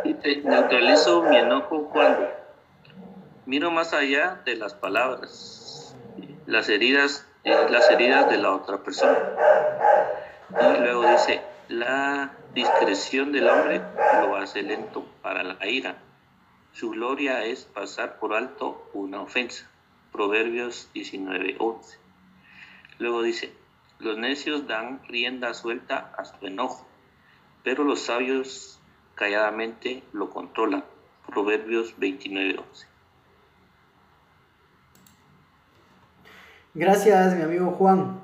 [0.04, 2.28] Dice, neutralizo mi enojo cuando
[3.46, 5.96] miro más allá de las palabras,
[6.46, 9.18] las heridas, eh, las heridas de la otra persona.
[10.50, 13.80] Y luego dice, la discreción del hombre
[14.20, 15.96] lo hace lento para la ira.
[16.74, 19.70] Su gloria es pasar por alto una ofensa.
[20.10, 21.98] Proverbios 19:11.
[22.98, 23.54] Luego dice,
[24.00, 26.84] los necios dan rienda suelta a su enojo,
[27.62, 28.80] pero los sabios
[29.14, 30.84] calladamente lo controlan.
[31.28, 32.88] Proverbios 29:11.
[36.74, 38.20] Gracias, mi amigo Juan.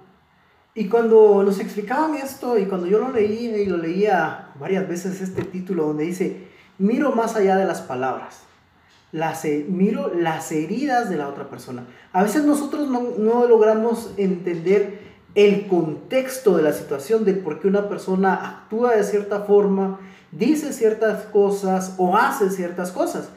[0.74, 5.20] Y cuando nos explicaban esto, y cuando yo lo leía y lo leía varias veces
[5.20, 6.49] este título donde dice,
[6.80, 8.40] miro más allá de las palabras,
[9.12, 11.84] las, miro las heridas de la otra persona.
[12.12, 17.88] A veces nosotros no, logramos entender el contexto de la situación, de por qué una
[17.88, 20.00] persona actúa de cierta forma,
[20.32, 23.28] dice ciertas cosas o hace ciertas cosas.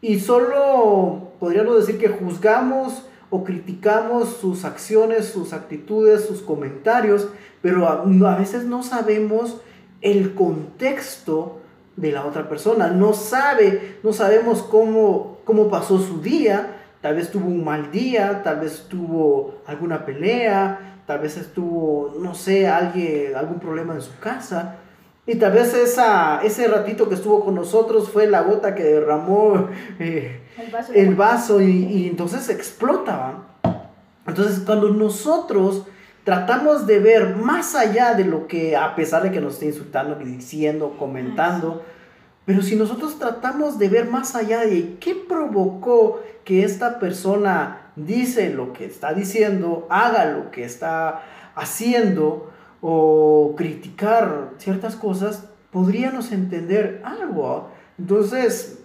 [0.00, 7.28] Y solo podríamos decir que juzgamos o criticamos sus acciones, sus actitudes, sus comentarios,
[7.60, 9.60] pero a veces no sabemos
[10.00, 11.60] el contexto
[11.96, 17.30] de la otra persona, no sabe, no sabemos cómo, cómo pasó su día, tal vez
[17.30, 23.34] tuvo un mal día, tal vez tuvo alguna pelea, tal vez estuvo, no sé, alguien,
[23.34, 24.76] algún problema en su casa.
[25.26, 29.68] Y tal vez esa, ese ratito que estuvo con nosotros fue la gota que derramó
[29.98, 30.40] eh,
[30.94, 33.38] el vaso, y, y, entonces explota.
[34.26, 35.86] Entonces cuando nosotros
[36.26, 40.16] tratamos de ver más allá de lo que, a pesar de que nos esté insultando,
[40.16, 41.84] diciendo, comentando,
[42.44, 48.52] pero si nosotros tratamos de ver más allá de qué provocó que esta persona dice
[48.52, 51.22] lo que está diciendo, haga lo que está
[51.54, 57.70] haciendo o criticar ciertas cosas, podríamos entender algo.
[58.00, 58.80] Entonces,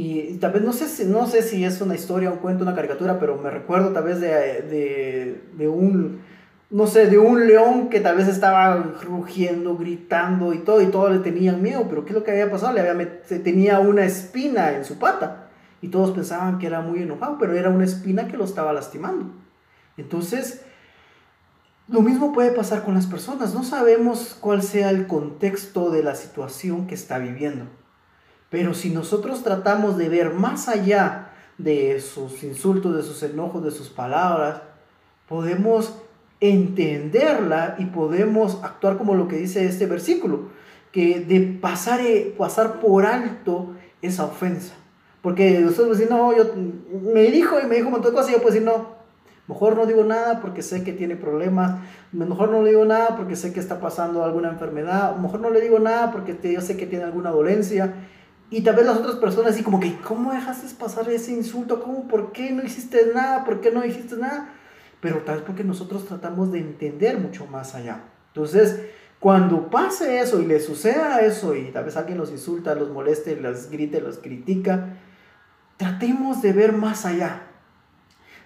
[0.00, 2.76] y, tal vez no sé, si, no sé si es una historia, un cuento, una
[2.76, 6.20] caricatura, pero me recuerdo tal vez de, de, un,
[6.70, 11.10] no sé, de un león que tal vez estaba rugiendo, gritando y todo, y todos
[11.10, 12.74] le tenían miedo, pero ¿qué es lo que había pasado?
[12.74, 15.48] Le había tenía una espina en su pata,
[15.82, 19.32] y todos pensaban que era muy enojado, pero era una espina que lo estaba lastimando.
[19.96, 20.62] Entonces,
[21.88, 26.14] lo mismo puede pasar con las personas, no sabemos cuál sea el contexto de la
[26.14, 27.64] situación que está viviendo.
[28.50, 33.70] Pero si nosotros tratamos de ver más allá de sus insultos, de sus enojos, de
[33.70, 34.62] sus palabras,
[35.28, 35.94] podemos
[36.40, 40.48] entenderla y podemos actuar como lo que dice este versículo,
[40.92, 44.74] que de pasar, eh, pasar por alto esa ofensa.
[45.20, 46.44] Porque usted puede decir, no, yo
[47.02, 48.96] me dijo y me dijo un montón de cosas y yo puedo decir, no,
[49.48, 51.80] mejor no digo nada porque sé que tiene problemas,
[52.12, 55.60] mejor no le digo nada porque sé que está pasando alguna enfermedad, mejor no le
[55.60, 57.94] digo nada porque yo sé que tiene alguna dolencia
[58.50, 61.82] y tal vez las otras personas así como que, ¿cómo dejaste pasar ese insulto?
[61.82, 62.08] ¿Cómo?
[62.08, 63.44] ¿Por qué no hiciste nada?
[63.44, 64.54] ¿Por qué no dijiste nada?
[65.00, 68.04] Pero tal vez porque nosotros tratamos de entender mucho más allá.
[68.28, 68.80] Entonces,
[69.20, 73.36] cuando pase eso y le suceda eso y tal vez alguien los insulta, los moleste,
[73.36, 74.96] los grite, los critica,
[75.76, 77.42] tratemos de ver más allá.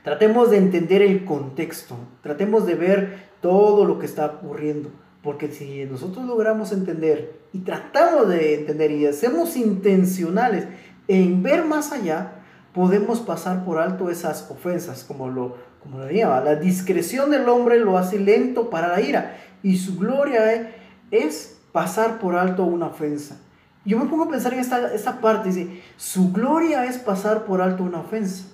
[0.03, 1.97] Tratemos de entender el contexto.
[2.23, 4.91] Tratemos de ver todo lo que está ocurriendo.
[5.23, 10.67] Porque si nosotros logramos entender y tratamos de entender y hacemos intencionales
[11.07, 12.33] en ver más allá,
[12.75, 16.41] podemos pasar por alto esas ofensas, como lo, como lo llama.
[16.41, 20.73] La discreción del hombre lo hace lento para la ira y su gloria
[21.11, 23.39] es pasar por alto una ofensa.
[23.85, 27.61] Yo me pongo a pensar en esta, esta parte, dice, su gloria es pasar por
[27.61, 28.45] alto una ofensa.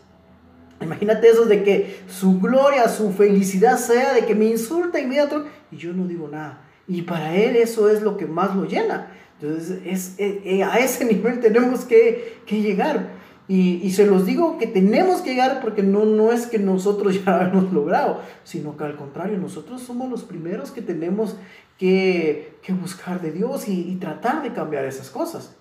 [0.80, 5.76] Imagínate eso de que su gloria, su felicidad sea de que me insulta inmediato y
[5.76, 6.64] yo no digo nada.
[6.86, 9.12] Y para él eso es lo que más lo llena.
[9.40, 13.18] Entonces es, eh, eh, a ese nivel tenemos que, que llegar.
[13.50, 17.14] Y, y, se los digo que tenemos que llegar porque no, no es que nosotros
[17.24, 21.36] ya lo hemos logrado, sino que al contrario, nosotros somos los primeros que tenemos
[21.78, 25.56] que, que buscar de Dios y, y, tratar de cambiar esas cosas.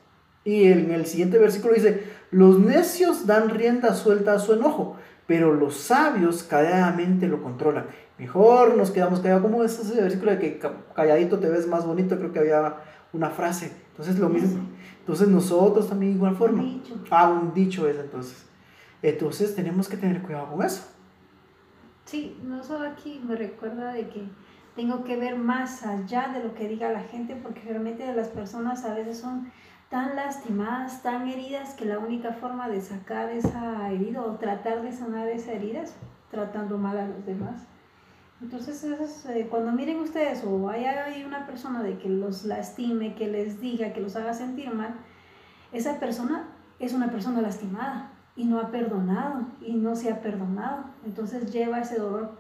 [0.47, 5.53] Y en el siguiente versículo dice, los necios dan rienda suelta a su enojo, pero
[5.53, 7.88] los sabios calladamente lo controlan.
[8.17, 9.41] Mejor nos quedamos callados.
[9.41, 10.62] ¿Cómo es ese versículo de que
[10.95, 12.17] calladito te ves más bonito?
[12.17, 12.77] Creo que había
[13.12, 13.73] una frase.
[13.89, 14.63] Entonces lo mismo.
[14.99, 16.63] Entonces nosotros también igual forma.
[16.63, 16.95] Un dicho.
[17.12, 18.45] Ah, un dicho es entonces.
[19.01, 20.88] Entonces tenemos que tener cuidado con eso.
[22.05, 24.23] Sí, no solo aquí me recuerda de que
[24.77, 28.86] tengo que ver más allá de lo que diga la gente porque realmente las personas
[28.86, 29.51] a veces son
[29.89, 34.91] tan lastimadas, tan heridas, que la única forma de sacar esa herida o tratar de
[34.91, 35.93] sanar esa herida es
[36.30, 37.63] tratando mal a los demás.
[38.41, 38.84] Entonces,
[39.30, 43.93] eh, cuando miren ustedes o hay una persona de que los lastime, que les diga,
[43.93, 44.95] que los haga sentir mal,
[45.71, 46.47] esa persona
[46.80, 50.84] es una persona lastimada y no ha perdonado y no se ha perdonado.
[51.06, 52.38] Entonces lleva ese dolor,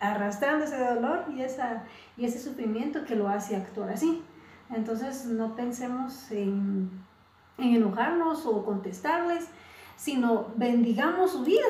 [0.00, 1.84] arrastrando ese dolor y, esa,
[2.16, 4.22] y ese sufrimiento que lo hace actuar así.
[4.70, 6.90] Entonces no pensemos en,
[7.58, 9.48] en enojarnos o contestarles,
[9.96, 11.66] sino bendigamos su vida,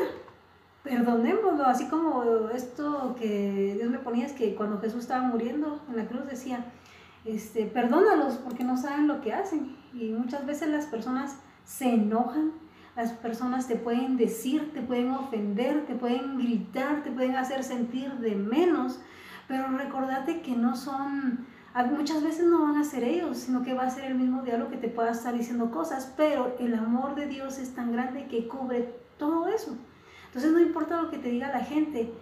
[0.83, 5.97] perdonémoslo, así como esto que Dios me ponía es que cuando Jesús estaba muriendo en
[5.97, 6.65] la cruz decía,
[7.25, 9.77] este, perdónalos porque no saben lo que hacen.
[9.93, 12.53] Y muchas veces las personas se enojan,
[12.97, 18.13] las personas te pueden decir, te pueden ofender, te pueden gritar, te pueden hacer sentir
[18.19, 19.01] de menos,
[19.49, 21.47] pero recordate que no son
[21.83, 24.71] muchas veces no van a ser ellos, sino que va a ser el mismo diablo
[24.71, 28.47] que te pueda estar diciendo cosas, pero el amor de Dios es tan grande que
[28.47, 29.77] cubre todo eso.
[30.27, 32.13] Entonces no importa lo que te diga la gente,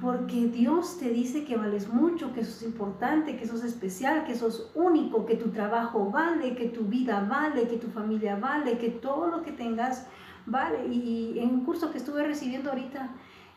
[0.00, 4.70] porque Dios te dice que vales mucho, que sos importante, que sos especial, que sos
[4.74, 9.28] único, que tu trabajo vale, que tu vida vale, que tu familia vale, que todo
[9.28, 10.06] lo que tengas
[10.46, 10.86] vale.
[10.88, 13.10] Y en un curso que estuve recibiendo ahorita,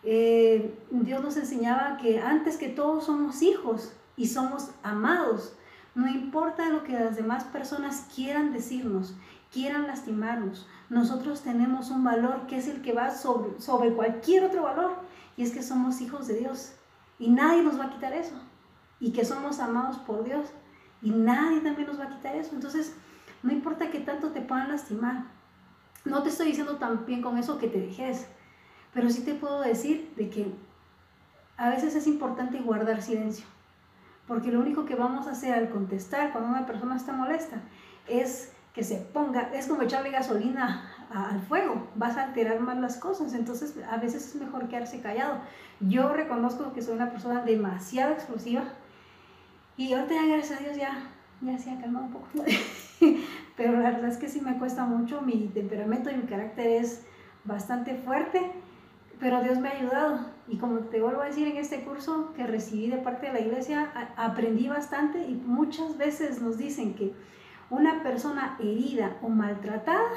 [0.04, 5.54] eh, Dios nos enseñaba que antes que todos somos hijos, y somos amados.
[5.94, 9.16] No importa lo que las demás personas quieran decirnos,
[9.52, 14.64] quieran lastimarnos, nosotros tenemos un valor que es el que va sobre, sobre cualquier otro
[14.64, 14.94] valor,
[15.38, 16.74] y es que somos hijos de Dios.
[17.18, 18.36] Y nadie nos va a quitar eso.
[19.00, 20.48] Y que somos amados por Dios.
[21.02, 22.56] Y nadie también nos va a quitar eso.
[22.56, 22.96] Entonces,
[23.44, 25.26] no importa que tanto te puedan lastimar.
[26.04, 28.28] No te estoy diciendo también con eso que te dejes.
[28.94, 30.54] Pero sí te puedo decir de que
[31.58, 33.46] a veces es importante guardar silencio.
[34.28, 37.58] Porque lo único que vamos a hacer al contestar cuando una persona está molesta
[38.08, 42.98] es que se ponga, es como echarle gasolina al fuego, vas a alterar más las
[42.98, 45.40] cosas, entonces a veces es mejor quedarse callado.
[45.80, 48.64] Yo reconozco que soy una persona demasiado explosiva
[49.78, 51.10] y ahorita ya gracias a Dios ya,
[51.42, 52.28] ya se ha calmado un poco,
[53.56, 57.06] pero la verdad es que sí me cuesta mucho, mi temperamento y mi carácter es
[57.46, 58.52] bastante fuerte,
[59.22, 62.46] pero Dios me ha ayudado y como te vuelvo a decir en este curso que
[62.46, 67.14] recibí de parte de la iglesia, aprendí bastante y muchas veces nos dicen que
[67.70, 70.12] una persona herida o maltratada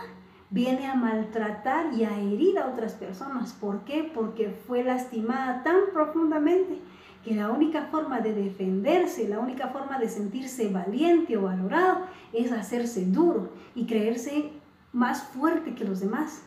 [0.50, 3.52] viene a maltratar y a herir a otras personas.
[3.52, 4.10] ¿Por qué?
[4.14, 6.78] Porque fue lastimada tan profundamente
[7.24, 12.52] que la única forma de defenderse, la única forma de sentirse valiente o valorado es
[12.52, 14.50] hacerse duro y creerse
[14.92, 16.42] más fuerte que los demás,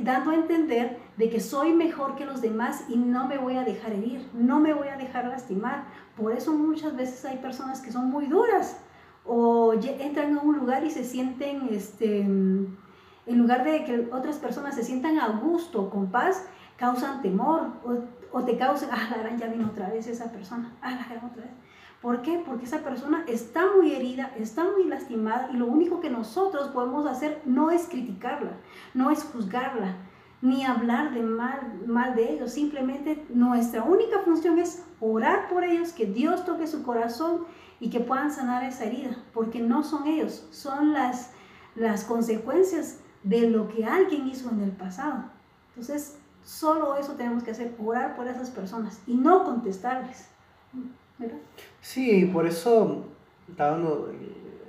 [0.00, 3.64] dando a entender de que soy mejor que los demás y no me voy a
[3.64, 5.84] dejar herir, no me voy a dejar lastimar.
[6.16, 8.78] Por eso muchas veces hay personas que son muy duras
[9.24, 12.76] o entran a un lugar y se sienten este, en
[13.26, 16.44] lugar de que otras personas se sientan a gusto, con paz,
[16.76, 17.68] causan temor
[18.32, 21.24] o, te causan, ah, la gran ya vino otra vez esa persona, ah, la gran
[21.24, 21.52] otra vez.
[22.04, 22.42] ¿Por qué?
[22.44, 27.06] Porque esa persona está muy herida, está muy lastimada y lo único que nosotros podemos
[27.06, 28.50] hacer no es criticarla,
[28.92, 29.96] no es juzgarla,
[30.42, 32.52] ni hablar de mal, de ellos.
[32.52, 37.46] Simplemente nuestra única función es orar por ellos, que Dios toque su corazón
[37.80, 41.32] y que puedan sanar esa herida, porque no son ellos, son las,
[41.74, 45.24] las consecuencias de lo que alguien hizo en el pasado.
[45.68, 50.28] Entonces, solo eso tenemos que hacer, orar por esas personas y no contestarles.
[51.18, 51.36] ¿Verdad?
[51.80, 53.04] Sí, por eso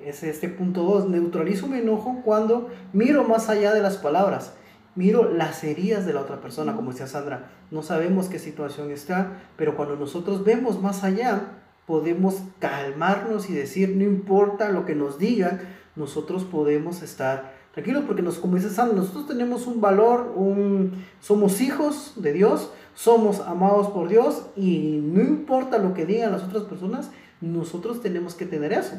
[0.03, 4.53] es este punto 2, neutralizo mi enojo cuando miro más allá de las palabras,
[4.95, 9.39] miro las heridas de la otra persona, como decía Sandra, no sabemos qué situación está,
[9.57, 11.53] pero cuando nosotros vemos más allá,
[11.85, 15.61] podemos calmarnos y decir, no importa lo que nos digan,
[15.95, 21.59] nosotros podemos estar Tranquilos porque nos, como dice Sandra, nosotros tenemos un valor, un, somos
[21.59, 26.63] hijos de Dios, somos amados por Dios y no importa lo que digan las otras
[26.63, 28.95] personas, nosotros tenemos que tener eso.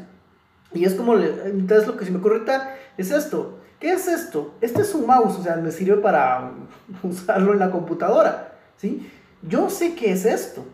[0.73, 2.43] Y es como, entonces lo que se me ocurre
[2.99, 3.59] es esto.
[3.81, 4.55] ¿Qué es esto?
[4.61, 6.53] Este es un mouse, o sea, me sirve para
[7.03, 9.11] usarlo en la computadora, ¿sí?
[9.43, 10.65] Yo sé qué es esto.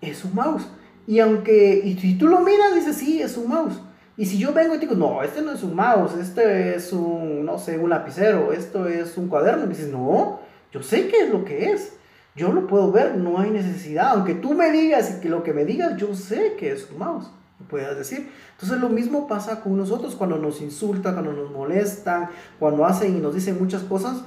[0.00, 0.66] Es un mouse.
[1.06, 3.80] Y aunque, y si tú lo miras, dices, sí, es un mouse.
[4.16, 6.92] Y si yo vengo y te digo, no, este no es un mouse, este es
[6.92, 10.40] un, no sé, un lapicero, esto es un cuaderno, y me dices, no,
[10.72, 11.94] yo sé qué es lo que es.
[12.36, 14.10] Yo lo puedo ver, no hay necesidad.
[14.10, 16.98] Aunque tú me digas y que lo que me digas, yo sé que es un
[16.98, 17.30] mouse.
[17.68, 18.30] Puedas decir.
[18.52, 23.20] Entonces lo mismo pasa con nosotros cuando nos insultan, cuando nos molestan, cuando hacen y
[23.20, 24.22] nos dicen muchas cosas.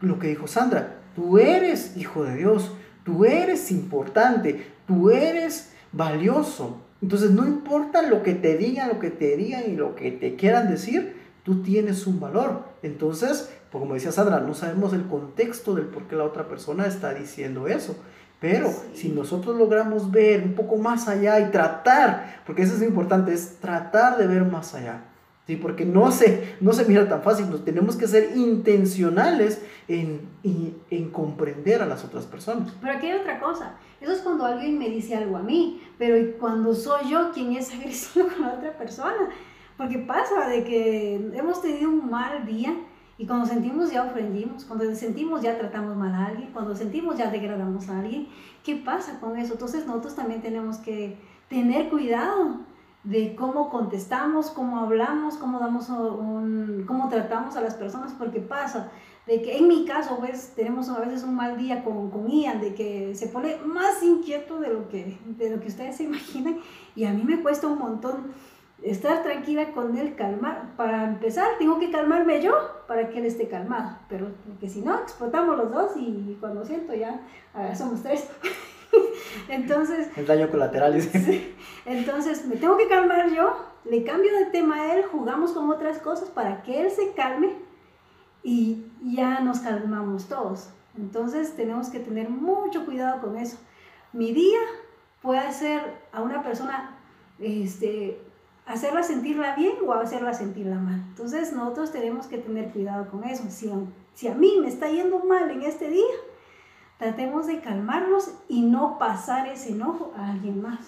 [0.00, 2.72] Lo que dijo Sandra, tú eres hijo de Dios,
[3.04, 6.82] tú eres importante, tú eres valioso.
[7.00, 10.36] Entonces no importa lo que te digan, lo que te digan y lo que te
[10.36, 12.64] quieran decir, tú tienes un valor.
[12.82, 17.14] Entonces, como decía Sandra, no sabemos el contexto del por qué la otra persona está
[17.14, 17.96] diciendo eso.
[18.40, 23.32] Pero si nosotros logramos ver un poco más allá y tratar, porque eso es importante,
[23.32, 25.04] es tratar de ver más allá.
[25.46, 25.56] ¿sí?
[25.56, 30.76] Porque no se, no se mira tan fácil, nos tenemos que ser intencionales en, en,
[30.90, 32.74] en comprender a las otras personas.
[32.80, 36.36] Pero aquí hay otra cosa, eso es cuando alguien me dice algo a mí, pero
[36.38, 39.30] cuando soy yo quien es agresivo con la otra persona,
[39.78, 42.74] porque pasa de que hemos tenido un mal día
[43.18, 47.30] y cuando sentimos ya ofendimos, cuando sentimos ya tratamos mal a alguien, cuando sentimos ya
[47.30, 48.28] degradamos a alguien,
[48.62, 49.54] ¿qué pasa con eso?
[49.54, 51.16] Entonces nosotros también tenemos que
[51.48, 52.60] tener cuidado
[53.04, 58.90] de cómo contestamos, cómo hablamos, cómo damos un, cómo tratamos a las personas, porque pasa
[59.26, 62.60] de que en mi caso, pues, tenemos a veces un mal día con, con Ian,
[62.60, 66.58] de que se pone más inquieto de lo, que, de lo que ustedes se imaginan,
[66.94, 68.32] y a mí me cuesta un montón
[68.82, 70.74] estar tranquila con él, calmar.
[70.76, 72.54] Para empezar, tengo que calmarme yo
[72.86, 76.94] para que él esté calmado, pero porque si no, explotamos los dos y cuando siento
[76.94, 77.20] ya,
[77.74, 78.28] somos tres.
[79.48, 80.08] Entonces...
[80.16, 80.94] El daño colateral.
[81.86, 85.98] Entonces, me tengo que calmar yo, le cambio de tema a él, jugamos con otras
[85.98, 87.54] cosas para que él se calme
[88.42, 90.70] y ya nos calmamos todos.
[90.96, 93.58] Entonces tenemos que tener mucho cuidado con eso.
[94.12, 94.60] Mi día
[95.20, 96.96] puede ser a una persona
[97.38, 98.20] este,
[98.66, 101.02] hacerla sentirla bien o hacerla sentirla mal.
[101.08, 103.44] Entonces nosotros tenemos que tener cuidado con eso.
[103.48, 103.70] Si,
[104.14, 106.04] si a mí me está yendo mal en este día,
[106.98, 110.80] tratemos de calmarnos y no pasar ese enojo a alguien más.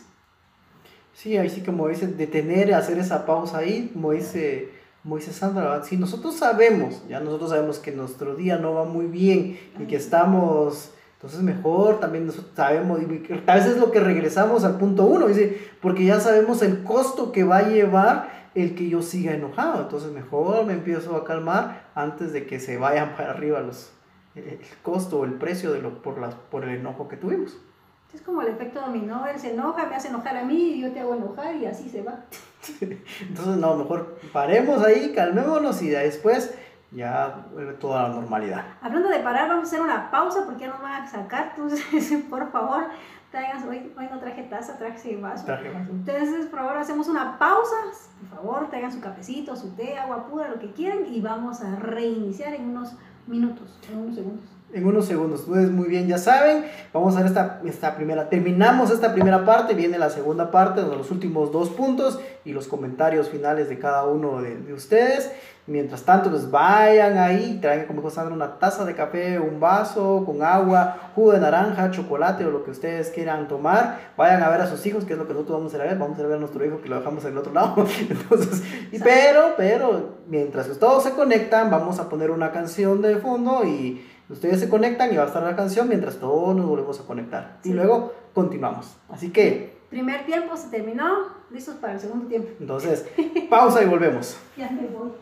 [1.14, 4.70] Sí, ahí sí como dice, detener, hacer esa pausa ahí, como dice,
[5.02, 9.06] como dice Sandra, si nosotros sabemos, ya nosotros sabemos que nuestro día no va muy
[9.06, 13.00] bien y que estamos entonces mejor también nosotros sabemos,
[13.44, 17.32] tal vez es lo que regresamos al punto uno, dice, porque ya sabemos el costo
[17.32, 19.82] que va a llevar el que yo siga enojado.
[19.82, 23.90] Entonces mejor me empiezo a calmar antes de que se vayan para arriba los,
[24.36, 27.58] el costo o el precio de lo, por, las, por el enojo que tuvimos.
[28.14, 30.92] Es como el efecto dominó, él se enoja, me hace enojar a mí y yo
[30.92, 32.20] te hago enojar y así se va.
[32.80, 36.54] Entonces no, mejor paremos ahí, calmémonos y después
[36.90, 38.64] ya vuelve toda la normalidad.
[38.80, 41.52] Hablando de parar, vamos a hacer una pausa porque ya nos van a sacar.
[41.56, 42.84] Entonces, por favor,
[43.30, 45.44] traigan, hoy, hoy no traje taza, traje vaso.
[45.44, 45.90] Traje vaso.
[45.90, 47.76] Entonces, por favor, hacemos una pausa.
[48.20, 51.06] Por favor, traigan su cafecito, su té, agua pura, lo que quieran.
[51.06, 52.94] Y vamos a reiniciar en unos
[53.26, 55.40] minutos, en unos segundos en unos segundos.
[55.46, 56.66] Ustedes muy bien ya saben.
[56.92, 58.28] Vamos a ver esta, esta primera.
[58.28, 59.74] Terminamos esta primera parte.
[59.74, 64.04] Viene la segunda parte, donde los últimos dos puntos y los comentarios finales de cada
[64.04, 65.32] uno de, de ustedes.
[65.68, 70.42] Mientras tanto, pues vayan ahí, traigan como cosa una taza de café, un vaso con
[70.42, 74.12] agua, jugo de naranja, chocolate o lo que ustedes quieran tomar.
[74.16, 75.98] Vayan a ver a sus hijos, que es lo que nosotros vamos a ver.
[75.98, 77.76] Vamos a ver a nuestro hijo que lo dejamos en el otro lado.
[78.08, 78.62] Entonces,
[79.04, 84.60] pero, pero, mientras todos se conectan, vamos a poner una canción de fondo y Ustedes
[84.60, 87.58] se conectan y va a estar la canción mientras todos nos volvemos a conectar.
[87.64, 88.96] Y luego continuamos.
[89.08, 89.78] Así que...
[89.88, 92.50] Primer tiempo se terminó, listos para el segundo tiempo.
[92.60, 93.06] Entonces,
[93.48, 94.38] pausa y volvemos.
[94.56, 95.12] ya me voy.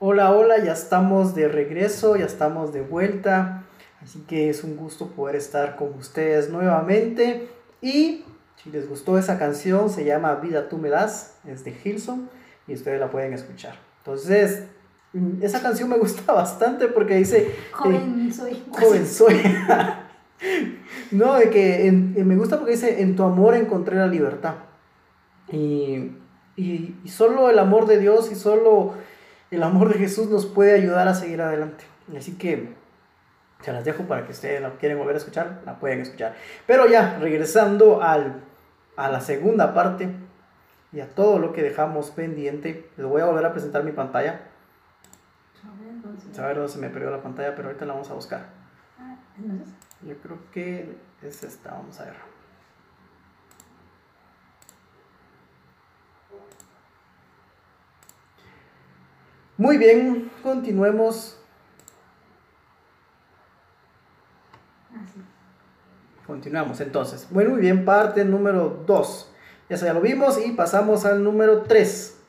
[0.00, 3.64] Hola, hola, ya estamos de regreso, ya estamos de vuelta.
[4.00, 7.48] Así que es un gusto poder estar con ustedes nuevamente.
[7.82, 8.22] Y
[8.62, 12.30] si les gustó esa canción, se llama Vida tú me das, es de Hilson
[12.68, 13.74] y ustedes la pueden escuchar.
[13.98, 14.62] Entonces,
[15.14, 17.52] mm, esa canción me gusta bastante porque dice...
[17.72, 18.62] Joven soy.
[18.70, 19.42] Joven soy.
[21.10, 24.54] no, de que me gusta porque dice, en tu amor encontré la libertad.
[25.50, 26.12] Y,
[26.54, 28.94] y, y, solo el amor de Dios y solo
[29.50, 31.84] el amor de Jesús nos puede ayudar a seguir adelante.
[32.16, 32.74] Así que
[33.60, 36.34] se las dejo para que ustedes la quieren volver a escuchar, la pueden escuchar.
[36.66, 38.42] Pero ya, regresando al
[38.98, 40.10] a la segunda parte
[40.92, 42.90] y a todo lo que dejamos pendiente.
[42.96, 44.40] Les voy a volver a presentar mi pantalla.
[45.64, 48.46] A ver dónde se me perdió la pantalla, pero ahorita la vamos a buscar.
[48.98, 49.16] Ah,
[50.04, 52.14] Yo creo que es esta, vamos a ver.
[59.58, 61.36] Muy bien, continuemos.
[66.24, 67.26] Continuamos entonces.
[67.30, 69.32] Bueno, muy bien, parte número 2.
[69.68, 72.20] Eso ya lo vimos y pasamos al número 3.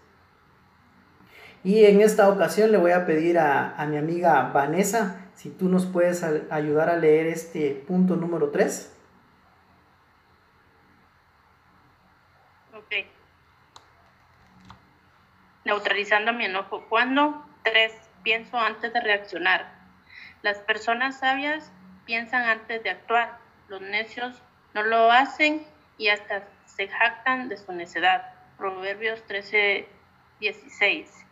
[1.64, 5.86] Y en esta ocasión le voy a pedir a, mi amiga Vanessa si tú nos
[5.86, 8.92] puedes ayudar a leer este punto número 3.
[15.70, 16.84] Neutralizando mi enojo.
[16.90, 17.46] ¿Cuándo?
[17.64, 17.94] 3.
[18.24, 19.72] Pienso antes de reaccionar.
[20.42, 21.72] Las personas sabias
[22.06, 24.42] piensan antes de actuar los necios
[24.74, 25.62] no lo hacen
[26.00, 28.34] y hasta se jactan de su necedad.
[28.58, 29.88] Proverbios 13,
[30.40, 31.26] 16.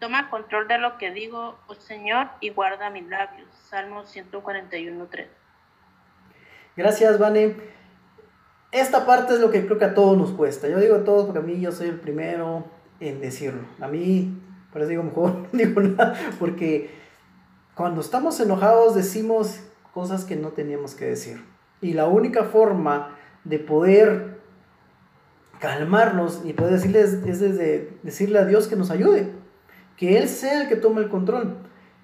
[0.00, 3.48] Toma control de lo que digo, oh Señor, y guarda mis labios.
[3.68, 5.28] Salmo 141, 3.
[6.76, 7.54] Gracias, Vane.
[8.72, 10.68] Esta parte es lo que creo que a todos nos cuesta.
[10.68, 12.64] Yo digo a todos porque a mí yo soy el primero
[13.00, 13.62] en decirlo.
[13.80, 14.38] A mí,
[14.72, 16.90] por eso digo mejor, digo nada, porque
[17.74, 19.60] cuando estamos enojados decimos
[19.92, 21.42] cosas que no teníamos que decir.
[21.80, 24.38] Y la única forma de poder
[25.60, 29.30] calmarnos y poder decirles es desde decirle a Dios que nos ayude,
[29.96, 31.56] que Él sea el que tome el control,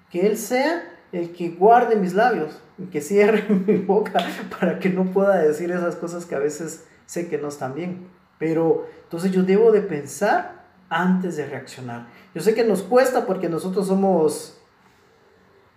[0.09, 2.59] que Él sea el que guarde mis labios,
[2.91, 4.19] que cierre mi boca
[4.59, 8.07] para que no pueda decir esas cosas que a veces sé que no están bien.
[8.37, 10.56] Pero entonces yo debo de pensar
[10.89, 12.07] antes de reaccionar.
[12.33, 14.57] Yo sé que nos cuesta porque nosotros somos,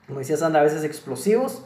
[0.07, 1.65] como decía Sandra, a veces explosivos,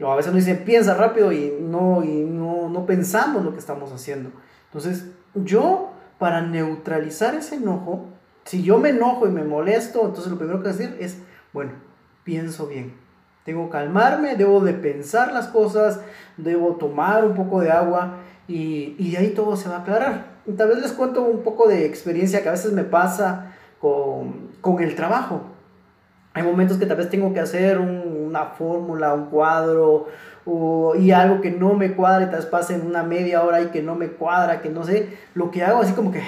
[0.00, 3.60] o a veces nos dicen, piensa rápido y no, y no, no pensamos lo que
[3.60, 4.30] estamos haciendo.
[4.66, 8.06] Entonces, yo, para neutralizar ese enojo,
[8.44, 11.18] si yo me enojo y me molesto, entonces lo primero que decir es,
[11.52, 11.72] bueno,
[12.24, 12.94] pienso bien.
[13.44, 16.00] Tengo que calmarme, debo de pensar las cosas,
[16.36, 18.16] debo tomar un poco de agua
[18.48, 20.33] y, y de ahí todo se va a aclarar.
[20.46, 24.50] Y tal vez les cuento un poco de experiencia que a veces me pasa con,
[24.60, 25.42] con el trabajo.
[26.34, 30.08] Hay momentos que tal vez tengo que hacer un, una fórmula, un cuadro,
[30.44, 33.66] o, y algo que no me cuadra, y tal vez pase una media hora y
[33.66, 36.22] que no me cuadra, que no sé, lo que hago así como que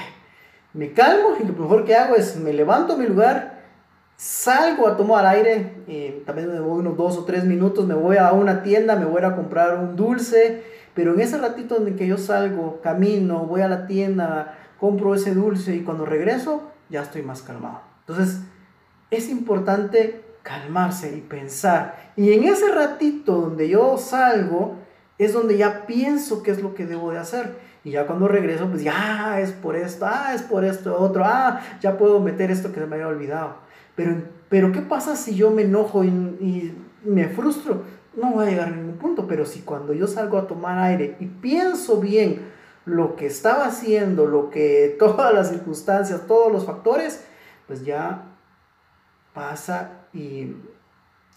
[0.73, 3.63] me calmo y lo mejor que hago es me levanto a mi lugar,
[4.17, 8.17] salgo a tomar aire, eh, también me voy unos dos o tres minutos, me voy
[8.17, 10.63] a una tienda, me voy a comprar un dulce,
[10.97, 15.35] pero en ese ratito en que yo salgo, camino, voy a la tienda, compro ese
[15.35, 17.83] dulce y cuando regreso ya estoy más calmado.
[18.01, 18.41] Entonces,
[19.11, 22.13] es importante calmarse y pensar.
[22.17, 24.77] Y en ese ratito donde yo salgo,
[25.19, 27.59] es donde ya pienso qué es lo que debo de hacer.
[27.85, 31.61] Y ya cuando regreso, pues ya es por esto, ah, es por esto, otro, ah,
[31.83, 33.57] ya puedo meter esto que se me había olvidado.
[33.97, 34.17] Pero,
[34.49, 36.75] pero ¿qué pasa si yo me enojo y, y
[37.05, 37.83] me frustro?
[38.17, 41.17] No voy a llegar a ningún punto, pero si cuando yo salgo a tomar aire
[41.21, 42.51] y pienso bien
[42.87, 47.25] lo que estaba haciendo, lo que todas las circunstancias, todos los factores,
[47.67, 48.33] pues ya
[49.35, 50.57] pasa y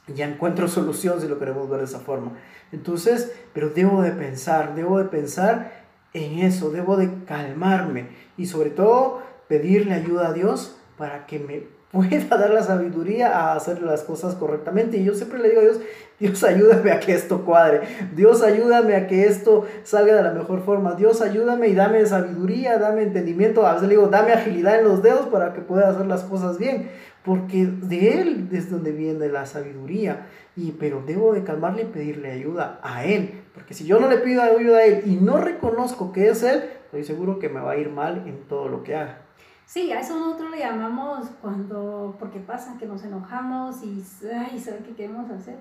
[0.08, 2.32] ya encuentro solución si lo queremos ver de esa forma.
[2.72, 8.70] Entonces, pero debo de pensar, debo de pensar en eso, debo de calmarme y sobre
[8.70, 14.04] todo pedirle ayuda a Dios para que me pueda dar la sabiduría a hacer las
[14.04, 14.98] cosas correctamente.
[14.98, 15.80] Y yo siempre le digo a Dios,
[16.20, 17.82] Dios ayúdame a que esto cuadre,
[18.16, 22.78] Dios ayúdame a que esto salga de la mejor forma, Dios ayúdame y dame sabiduría,
[22.78, 26.06] dame entendimiento, a veces le digo, dame agilidad en los dedos para que pueda hacer
[26.06, 26.90] las cosas bien,
[27.24, 30.28] porque de Él es donde viene la sabiduría.
[30.56, 34.18] Y, pero debo de calmarle y pedirle ayuda a Él, porque si yo no le
[34.18, 37.72] pido ayuda a Él y no reconozco que es Él, estoy seguro que me va
[37.72, 39.29] a ir mal en todo lo que haga.
[39.70, 44.04] Sí, a eso nosotros le llamamos cuando, porque pasa que nos enojamos y,
[44.34, 45.58] ay, ¿sabe qué queremos hacer?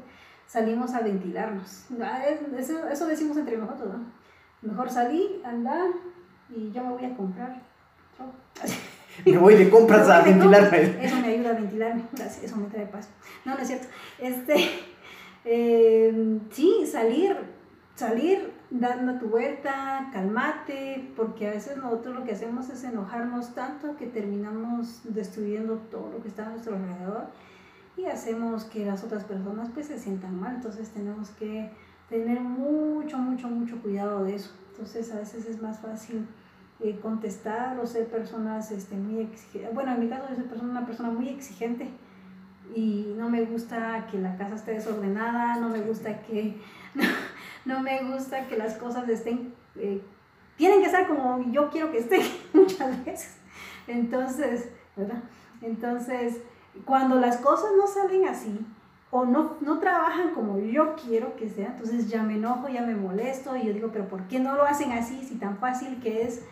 [0.47, 1.85] Salimos a ventilarnos.
[2.03, 2.25] Ah,
[2.57, 4.07] eso, eso decimos entre nosotros, ¿no?
[4.63, 5.91] Mejor salí, andar
[6.49, 7.61] y yo me voy a comprar.
[9.27, 11.05] Me voy de compras a ventilarme.
[11.05, 12.05] Eso me ayuda a ventilarme,
[12.43, 13.11] eso me trae paz.
[13.45, 13.89] No, no es cierto.
[14.19, 14.55] Este,
[15.45, 17.37] eh, sí, salir,
[17.95, 23.97] salir dando tu vuelta, calmate, porque a veces nosotros lo que hacemos es enojarnos tanto
[23.97, 27.29] que terminamos destruyendo todo lo que está a nuestro alrededor
[27.97, 31.71] y hacemos que las otras personas pues se sientan mal, entonces tenemos que
[32.09, 34.53] tener mucho, mucho, mucho cuidado de eso.
[34.71, 36.27] Entonces a veces es más fácil
[36.81, 39.75] eh, contestar o ser personas este, muy exigentes.
[39.75, 41.89] Bueno, en mi caso yo soy una persona muy exigente
[42.77, 46.61] y no me gusta que la casa esté desordenada, no me gusta que...
[47.81, 50.01] me gusta que las cosas estén, eh,
[50.57, 53.37] tienen que estar como yo quiero que estén muchas veces.
[53.87, 55.23] Entonces, ¿verdad?
[55.63, 56.39] Entonces,
[56.85, 58.59] cuando las cosas no salen así
[59.11, 62.95] o no, no trabajan como yo quiero que sea, entonces ya me enojo, ya me
[62.95, 66.23] molesto y yo digo, pero ¿por qué no lo hacen así si tan fácil que
[66.23, 66.43] es?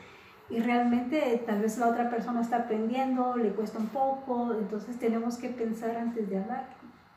[0.48, 5.36] Y realmente tal vez la otra persona está aprendiendo, le cuesta un poco, entonces tenemos
[5.38, 6.68] que pensar antes de hablar.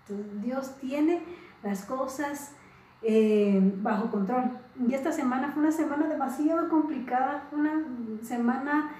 [0.07, 1.21] Entonces, Dios tiene
[1.63, 2.53] las cosas
[3.01, 4.51] eh, bajo control.
[4.87, 7.83] Y esta semana fue una semana demasiado complicada, una
[8.23, 8.91] semana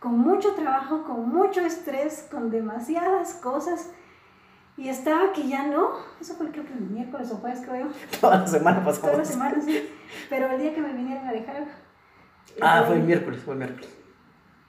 [0.00, 3.90] con mucho trabajo, con mucho estrés, con demasiadas cosas.
[4.76, 5.90] Y estaba que ya no,
[6.20, 7.88] eso fue creo que el miércoles o jueves creo.
[8.20, 9.00] Toda la semana pasó.
[9.00, 9.88] Toda la semana, sí.
[10.30, 11.64] Pero el día que me vinieron a dejar...
[12.60, 13.88] Ah, fue el miércoles, fue el miércoles.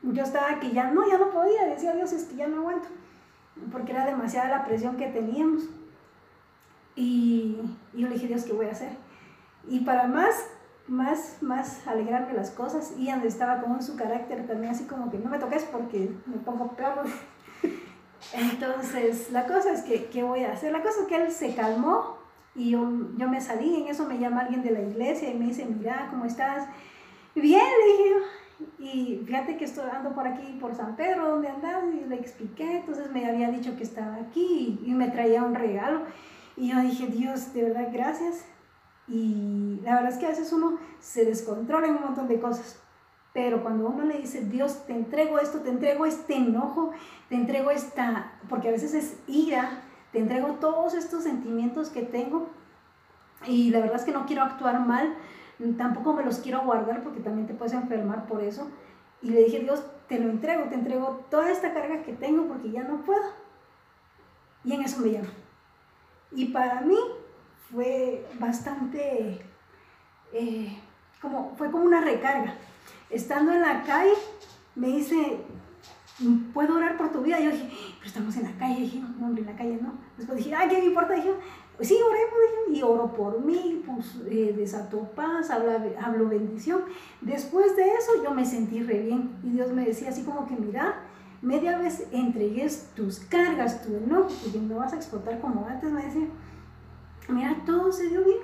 [0.01, 2.87] Yo estaba que ya no, ya no podía, decía Dios, es que ya no aguanto.
[3.71, 5.63] Porque era demasiada la presión que teníamos.
[7.00, 7.56] Y,
[7.93, 8.89] yo le dije, Dios, ¿qué voy a hacer?
[9.70, 10.36] Y para más,
[10.88, 15.18] más, más alegrarme las cosas, Ian estaba como en su carácter también, así como que
[15.18, 17.06] no me toques porque me pongo peor.
[18.34, 20.74] Entonces, la cosa es que, ¿qué voy a hacer?
[20.74, 22.18] La cosa es que él se calmó
[22.54, 25.45] y yo, yo me salí, en eso me llama alguien de la iglesia y me
[25.45, 26.68] dice, mira, ¿cómo estás?
[27.34, 28.16] Bien, le dije
[28.78, 31.82] y fíjate que estoy ando por aquí, por San Pedro, ¿dónde andas?
[31.93, 36.02] Y le expliqué, entonces me había dicho que estaba aquí y me traía un regalo.
[36.60, 38.43] Y yo dije, Dios, de verdad, gracias.
[39.07, 42.82] Y la verdad es que a veces uno se descontrola en un montón de cosas.
[43.34, 46.91] Pero cuando uno le dice, Dios, te entrego esto, te entrego este enojo,
[47.30, 52.49] te entrego esta, porque a veces es ira, te entrego todos estos sentimientos que tengo.
[53.45, 55.16] Y la verdad es que no quiero actuar mal,
[55.78, 58.68] tampoco me los quiero guardar porque también te puedes enfermar por eso.
[59.22, 62.70] Y le dije, Dios, te lo entrego, te entrego toda esta carga que tengo porque
[62.70, 63.32] ya no puedo.
[64.66, 65.30] Y en eso me llama.
[66.32, 66.97] Y para mí
[67.71, 69.39] fue bastante,
[70.34, 70.77] eh,
[71.21, 72.55] como, fue como una recarga.
[73.09, 74.13] Estando en la calle,
[74.75, 75.39] me dice,
[76.53, 77.39] ¿puedo orar por tu vida?
[77.39, 78.82] yo dije, pero estamos en la calle.
[78.82, 79.93] dije, no, hombre, en la calle no.
[80.17, 81.13] Después dije, ay, ¿qué me importa?
[81.13, 81.34] dije,
[81.75, 82.19] pues sí, oré,
[82.71, 86.84] y oro por mí, pues eh, desató paz, hablo bendición.
[87.21, 89.38] Después de eso yo me sentí re bien.
[89.43, 90.95] Y Dios me decía así como que, mira,
[91.41, 96.03] media vez entregues tus cargas, tu enojo, porque no vas a explotar como antes, me
[96.03, 96.27] decía.
[97.29, 98.39] mira, todo se dio bien.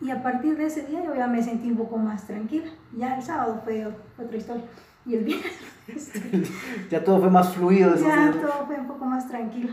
[0.00, 2.70] Y a partir de ese día yo ya me sentí un poco más tranquila.
[2.96, 4.64] Ya el sábado fue otra historia.
[5.04, 6.12] Y el viernes.
[6.90, 7.96] ya todo fue más fluido.
[7.96, 9.72] Ya todo fue un poco más tranquilo.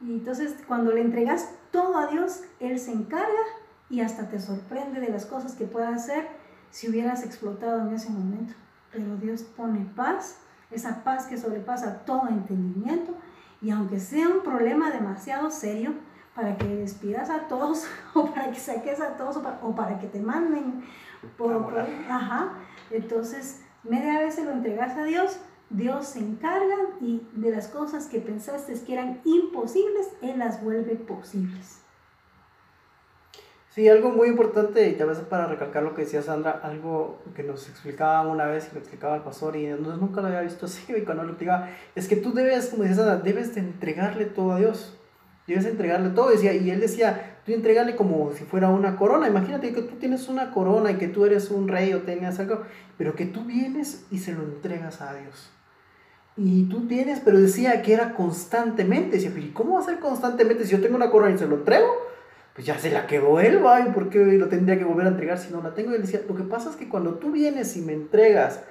[0.00, 3.26] Y entonces cuando le entregas todo a Dios, Él se encarga
[3.90, 6.28] y hasta te sorprende de las cosas que pueda hacer
[6.70, 8.54] si hubieras explotado en ese momento.
[8.92, 10.38] Pero Dios pone paz,
[10.70, 13.14] esa paz que sobrepasa todo entendimiento.
[13.60, 15.94] Y aunque sea un problema demasiado serio,
[16.38, 20.20] para que despidas a todos o para que saques a todos o para, que te
[20.20, 20.84] manden
[21.36, 21.76] por,
[22.08, 22.52] ajá
[22.92, 28.06] entonces media vez se lo entregas a Dios Dios se encarga y de las cosas
[28.06, 31.80] que pensaste que eran imposibles Él las vuelve posibles
[33.78, 37.44] Sí, algo muy importante, y a veces para recalcar lo que decía Sandra, algo que
[37.44, 40.92] nos explicaba una vez y lo explicaba el pastor y nunca lo había visto así,
[40.96, 44.50] y cuando lo explicaba, es que tú debes, como decía Sandra, debes de entregarle todo
[44.50, 44.98] a Dios
[45.46, 46.30] debes entregarle todo.
[46.30, 49.28] Decía, y él decía, tú entregale como si fuera una corona.
[49.28, 52.64] Imagínate que tú tienes una corona y que tú eres un rey o tengas algo,
[52.98, 55.50] pero que tú vienes y se lo entregas a Dios.
[56.36, 59.18] Y tú tienes, pero decía que era constantemente.
[59.18, 61.54] Decía, ¿y cómo va a ser constantemente si yo tengo una corona y se lo
[61.54, 62.07] entrego?
[62.58, 63.86] Pues ya se la quedó él, ¿va?
[63.86, 65.92] ¿Y por qué lo tendría que volver a entregar si no la tengo?
[65.92, 68.64] Y él decía, lo que pasa es que cuando tú vienes y me entregas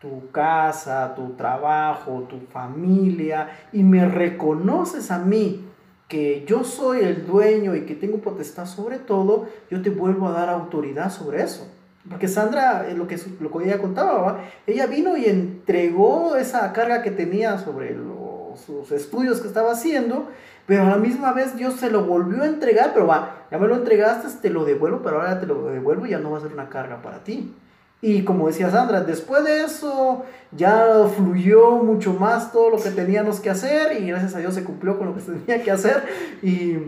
[0.00, 5.64] tu casa, tu trabajo, tu familia, y me reconoces a mí
[6.08, 10.32] que yo soy el dueño y que tengo potestad sobre todo, yo te vuelvo a
[10.32, 11.68] dar autoridad sobre eso.
[12.08, 17.00] Porque Sandra, eh, lo que, lo que ella contaba, ella vino y entregó esa carga
[17.00, 20.26] que tenía sobre los, sus estudios que estaba haciendo,
[20.66, 23.66] pero a la misma vez Dios se lo volvió a entregar, pero va, ya me
[23.66, 26.40] lo entregaste, te lo devuelvo, pero ahora te lo devuelvo y ya no va a
[26.40, 27.54] ser una carga para ti.
[28.02, 33.40] Y como decía Sandra, después de eso ya fluyó mucho más todo lo que teníamos
[33.40, 36.04] que hacer y gracias a Dios se cumplió con lo que tenía que hacer.
[36.42, 36.78] Y,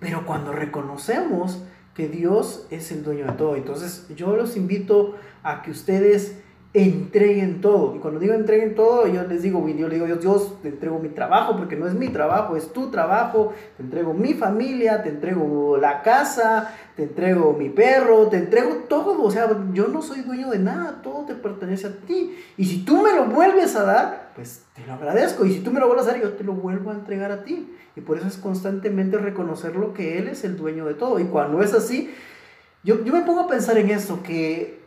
[0.00, 1.62] pero cuando reconocemos
[1.94, 6.38] que Dios es el dueño de todo, entonces yo los invito a que ustedes
[6.74, 7.94] entreguen todo.
[7.94, 10.98] Y cuando digo entreguen todo, yo les digo, yo le digo, Dios, Dios, te entrego
[10.98, 15.10] mi trabajo, porque no es mi trabajo, es tu trabajo, te entrego mi familia, te
[15.10, 19.22] entrego la casa, te entrego mi perro, te entrego todo.
[19.22, 22.36] O sea, yo no soy dueño de nada, todo te pertenece a ti.
[22.56, 25.44] Y si tú me lo vuelves a dar, pues te lo agradezco.
[25.44, 27.44] Y si tú me lo vuelves a dar, yo te lo vuelvo a entregar a
[27.44, 27.70] ti.
[27.96, 31.20] Y por eso es constantemente reconocer lo que Él es el dueño de todo.
[31.20, 32.10] Y cuando es así,
[32.82, 34.81] yo, yo me pongo a pensar en eso, que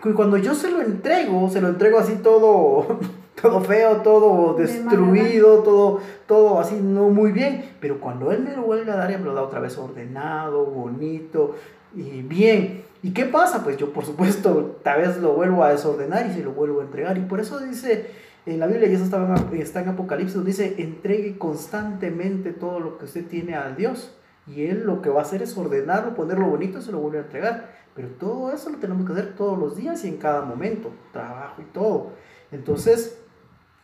[0.00, 3.00] cuando yo se lo entrego, se lo entrego así todo,
[3.40, 7.70] todo feo, todo destruido, todo, todo así no muy bien.
[7.80, 10.64] Pero cuando él me lo vuelve a dar, ya me lo da otra vez ordenado,
[10.66, 11.54] bonito
[11.94, 12.84] y bien.
[13.02, 13.62] ¿Y qué pasa?
[13.62, 16.84] Pues yo por supuesto tal vez lo vuelvo a desordenar y se lo vuelvo a
[16.84, 17.16] entregar.
[17.18, 18.10] Y por eso dice
[18.46, 22.98] en la Biblia, y eso está en, está en Apocalipsis, dice, entregue constantemente todo lo
[22.98, 24.14] que usted tiene a Dios.
[24.46, 27.18] Y él lo que va a hacer es ordenarlo, ponerlo bonito y se lo vuelve
[27.18, 27.79] a entregar.
[27.94, 31.60] Pero todo eso lo tenemos que hacer todos los días y en cada momento, trabajo
[31.60, 32.12] y todo.
[32.52, 33.18] Entonces,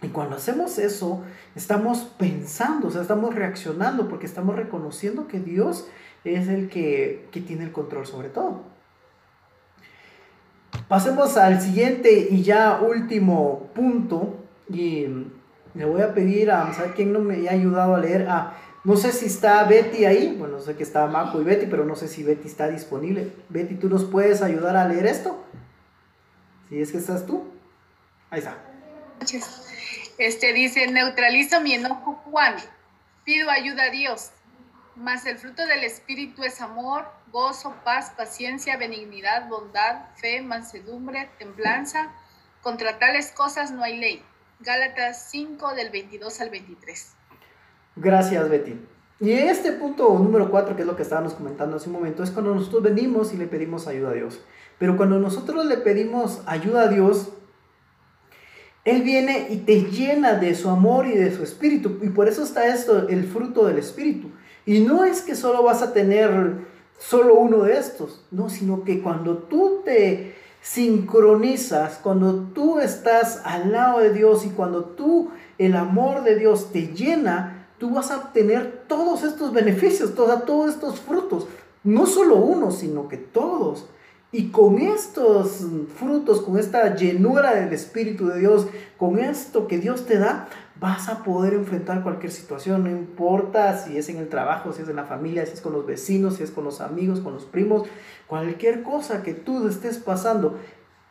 [0.02, 1.22] y cuando hacemos eso,
[1.54, 5.88] estamos pensando, o sea, estamos reaccionando porque estamos reconociendo que Dios
[6.24, 8.62] es el que, que tiene el control sobre todo.
[10.88, 14.36] Pasemos al siguiente y ya último punto.
[14.68, 15.07] Y
[15.74, 18.28] le voy a pedir a, ¿sabe quién no me ha ayudado a leer?
[18.28, 18.54] A
[18.87, 21.97] no sé si está Betty ahí, bueno, sé que está Marco y Betty, pero no
[21.97, 23.32] sé si Betty está disponible.
[23.49, 25.45] Betty, ¿tú nos puedes ayudar a leer esto?
[26.68, 27.53] Si es que estás tú.
[28.30, 28.57] Ahí está.
[30.18, 32.55] Este dice, neutralizo mi enojo Juan,
[33.24, 34.30] pido ayuda a Dios,
[34.95, 42.12] mas el fruto del Espíritu es amor, gozo, paz, paciencia, benignidad, bondad, fe, mansedumbre, templanza.
[42.62, 44.24] Contra tales cosas no hay ley.
[44.61, 47.15] Gálatas 5 del 22 al 23.
[47.97, 48.78] Gracias, Betty.
[49.18, 52.30] Y este punto número cuatro, que es lo que estábamos comentando hace un momento, es
[52.30, 54.40] cuando nosotros venimos y le pedimos ayuda a Dios.
[54.78, 57.30] Pero cuando nosotros le pedimos ayuda a Dios,
[58.84, 61.99] Él viene y te llena de su amor y de su espíritu.
[62.03, 64.30] Y por eso está esto, el fruto del espíritu.
[64.66, 66.66] Y no es que solo vas a tener
[66.99, 73.72] solo uno de estos, no, sino que cuando tú te sincronizas, cuando tú estás al
[73.72, 78.18] lado de Dios y cuando tú, el amor de Dios te llena, tú vas a
[78.18, 81.47] obtener todos estos beneficios, todos, todos estos frutos.
[81.85, 83.87] No solo uno, sino que todos.
[84.33, 85.64] Y con estos
[85.97, 88.66] frutos, con esta llenura del Espíritu de Dios,
[88.99, 90.49] con esto que Dios te da,
[90.81, 94.89] vas a poder enfrentar cualquier situación, no importa si es en el trabajo, si es
[94.89, 97.45] en la familia, si es con los vecinos, si es con los amigos, con los
[97.45, 97.89] primos,
[98.27, 100.59] cualquier cosa que tú estés pasando,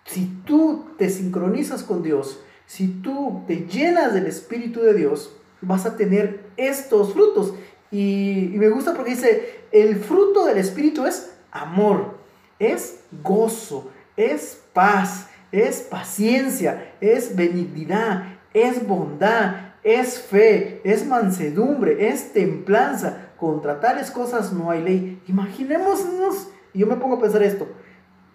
[0.05, 5.85] si tú te sincronizas con Dios, si tú te llenas del Espíritu de Dios, vas
[5.85, 7.53] a tener estos frutos.
[7.91, 12.17] Y, me gusta porque dice, el fruto del Espíritu es amor,
[12.59, 22.33] es gozo, es paz, es paciencia, es benignidad, es bondad, es fe, es mansedumbre, es
[22.33, 23.21] templanza.
[23.37, 25.21] Contra tales cosas no hay ley.
[25.27, 27.67] Imaginémonos, y yo me pongo a pensar esto,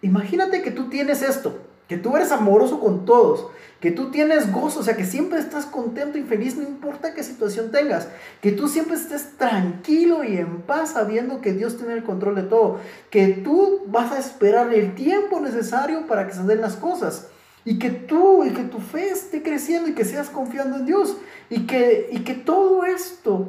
[0.02, 1.58] imagínate que tú tienes esto,
[1.90, 3.48] que tú eres amoroso con todos,
[3.80, 7.24] que tú tienes gozo, o sea, que siempre estás contento y feliz, no importa qué
[7.24, 8.06] situación tengas,
[8.40, 12.44] que tú siempre estés tranquilo y en paz sabiendo que Dios tiene el control de
[12.44, 12.78] todo,
[13.10, 17.26] que tú vas a esperar el tiempo necesario para que se den las cosas.
[17.64, 21.16] Y que tú y que tu fe esté creciendo y que seas confiando en Dios.
[21.50, 23.48] Y que, y que todo esto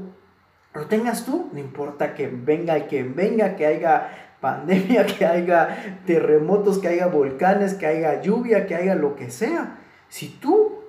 [0.73, 1.47] lo tengas tú.
[1.53, 7.07] No importa que venga y que venga, que haya pandemia, que haya terremotos, que haya
[7.07, 9.77] volcanes, que haya lluvia, que haya lo que sea.
[10.09, 10.81] Si tú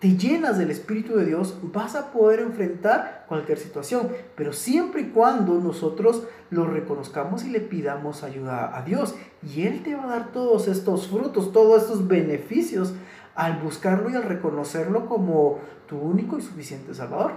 [0.00, 5.08] te llenas del Espíritu de Dios, vas a poder enfrentar cualquier situación, pero siempre y
[5.10, 9.14] cuando nosotros lo reconozcamos y le pidamos ayuda a Dios.
[9.42, 12.94] Y Él te va a dar todos estos frutos, todos estos beneficios
[13.34, 17.32] al buscarlo y al reconocerlo como tu único y suficiente Salvador.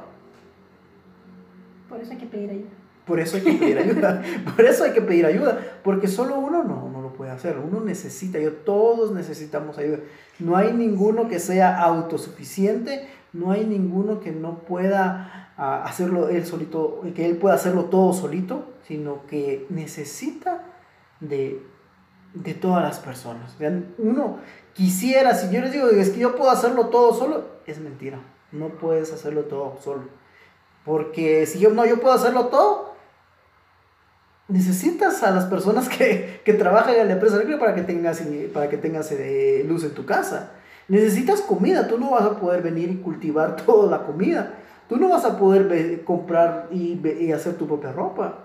[1.89, 2.82] Por eso hay que pedir ayuda.
[3.06, 4.22] Por eso hay que pedir ayuda.
[4.56, 5.60] Por eso hay que pedir ayuda.
[5.84, 7.58] Porque solo uno no, no lo puede hacer.
[7.58, 8.54] Uno necesita ayuda.
[8.66, 9.99] Todos necesitamos ayuda.
[10.39, 13.08] No hay ninguno que sea autosuficiente.
[13.34, 18.14] No hay ninguno que no pueda ah, hacerlo él solito, que él pueda hacerlo todo
[18.14, 20.64] solito, sino que necesita
[21.20, 21.66] de,
[22.36, 23.56] de todas las personas.
[23.97, 24.38] Uno
[24.74, 28.20] quisiera, si yo les digo, es que yo puedo hacerlo todo solo, es mentira.
[28.51, 30.04] No puedes hacerlo todo solo.
[30.86, 32.92] Porque si yo no, yo puedo hacerlo todo,
[34.47, 38.21] necesitas a las personas que, que trabajan en la empresa para que tengas,
[38.53, 40.51] para que tengas eh, luz en tu casa.
[40.87, 44.55] Necesitas comida, tú no vas a poder venir y cultivar toda la comida.
[44.89, 48.43] Tú no vas a poder comprar y, hacer tu propia ropa.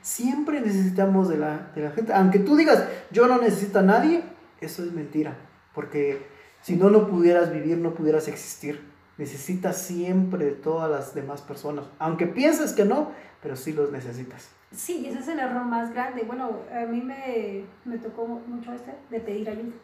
[0.00, 2.12] Siempre necesitamos de la, de la gente.
[2.14, 4.24] Aunque tú digas, yo no necesito a nadie,
[4.60, 5.36] eso es mentira.
[5.74, 6.26] Porque
[6.62, 8.80] si no, no pudieras vivir, no pudieras existir.
[9.18, 11.84] Necesitas siempre de todas las demás personas.
[11.98, 14.48] Aunque pienses que no, pero sí los necesitas.
[14.72, 16.24] Sí, ese es el error más grande.
[16.24, 19.74] Bueno, a mí me, me tocó mucho este de pedir ayuda.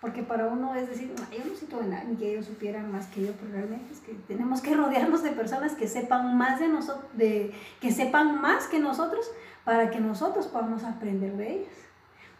[0.00, 3.26] Porque para uno es decir, yo no de nadie, ni que ellos supieran más que
[3.26, 7.06] yo, pero realmente es que tenemos que rodearnos de personas que sepan más de nosotros,
[7.16, 9.28] que sepan más que nosotros,
[9.64, 11.74] para que nosotros podamos aprender de ellas.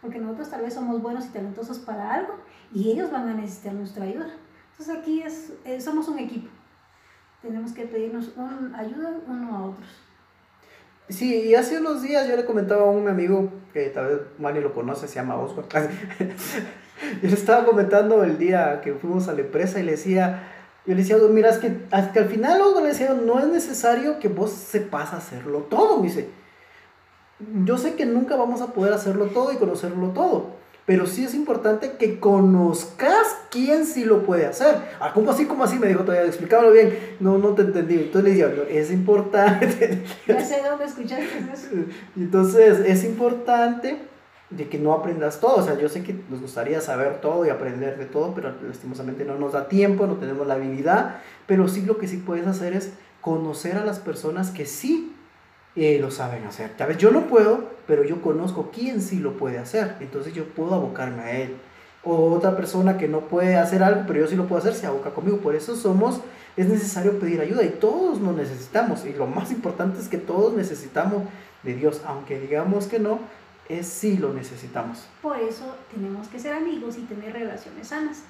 [0.01, 2.35] Porque nosotros tal vez somos buenos y talentosos para algo,
[2.73, 4.33] y ellos van a necesitar nuestra ayuda.
[4.71, 6.49] Entonces aquí es, eh, somos un equipo.
[7.41, 9.89] Tenemos que pedirnos un, ayuda uno a otros.
[11.09, 14.61] Sí, y hace unos días yo le comentaba a un amigo que tal vez Manny
[14.61, 15.89] lo conoce, se llama Oscar.
[16.19, 20.43] yo le estaba comentando el día que fuimos a la empresa y le decía,
[20.85, 24.27] yo le decía, mira, es que, al final Oscar le decía, no es necesario que
[24.27, 26.29] vos sepas hacerlo todo, me dice.
[27.65, 30.51] Yo sé que nunca vamos a poder hacerlo todo y conocerlo todo,
[30.89, 34.75] pero sí es importante que conozcas quién sí lo puede hacer.
[34.99, 35.45] Ah, ¿cómo así?
[35.45, 35.77] ¿Cómo así?
[35.77, 36.97] Me dijo todavía, explícamelo bien.
[37.19, 37.93] No, no te entendí.
[37.93, 40.03] Entonces le decía, es importante.
[40.27, 41.67] Ya sé dónde escuchaste eso.
[42.17, 43.99] Entonces, es importante
[44.49, 45.57] de que no aprendas todo.
[45.57, 49.25] O sea, yo sé que nos gustaría saber todo y aprender de todo, pero lastimosamente
[49.25, 51.17] no nos da tiempo, no tenemos la habilidad.
[51.45, 55.15] Pero sí lo que sí puedes hacer es conocer a las personas que sí
[55.75, 56.71] eh, lo saben hacer.
[56.77, 59.95] Tal vez yo no puedo, pero yo conozco quién sí lo puede hacer.
[59.99, 61.57] Entonces yo puedo abocarme a él.
[62.03, 64.85] O otra persona que no puede hacer algo, pero yo sí lo puedo hacer, se
[64.85, 65.39] aboca conmigo.
[65.39, 66.21] Por eso somos,
[66.55, 69.05] es necesario pedir ayuda y todos nos necesitamos.
[69.05, 71.23] Y lo más importante es que todos necesitamos
[71.63, 73.21] de Dios, aunque digamos que no,
[73.67, 75.07] es sí lo necesitamos.
[75.23, 78.21] Por eso tenemos que ser amigos y tener relaciones sanas.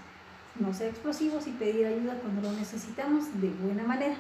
[0.57, 4.15] No ser explosivos y pedir ayuda cuando lo necesitamos de buena manera.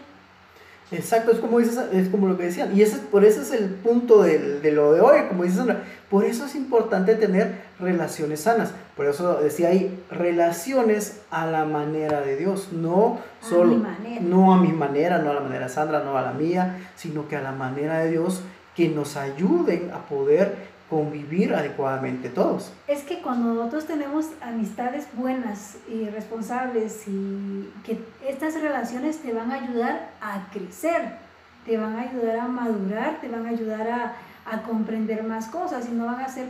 [0.91, 2.75] Exacto, es como, dices, es como lo que decían.
[2.75, 5.63] Y ese, por eso es el punto de, de lo de hoy, como dices
[6.09, 8.73] Por eso es importante tener relaciones sanas.
[8.95, 12.69] Por eso decía ahí, relaciones a la manera de Dios.
[12.71, 13.79] No solo,
[14.21, 17.27] no a mi manera, no a la manera de Sandra, no a la mía, sino
[17.27, 18.41] que a la manera de Dios
[18.75, 22.73] que nos ayuden a poder convivir adecuadamente todos.
[22.87, 29.51] Es que cuando nosotros tenemos amistades buenas y responsables y que estas relaciones te van
[29.51, 31.17] a ayudar a crecer,
[31.65, 34.15] te van a ayudar a madurar, te van a ayudar a,
[34.45, 36.47] a comprender más cosas y no van a ser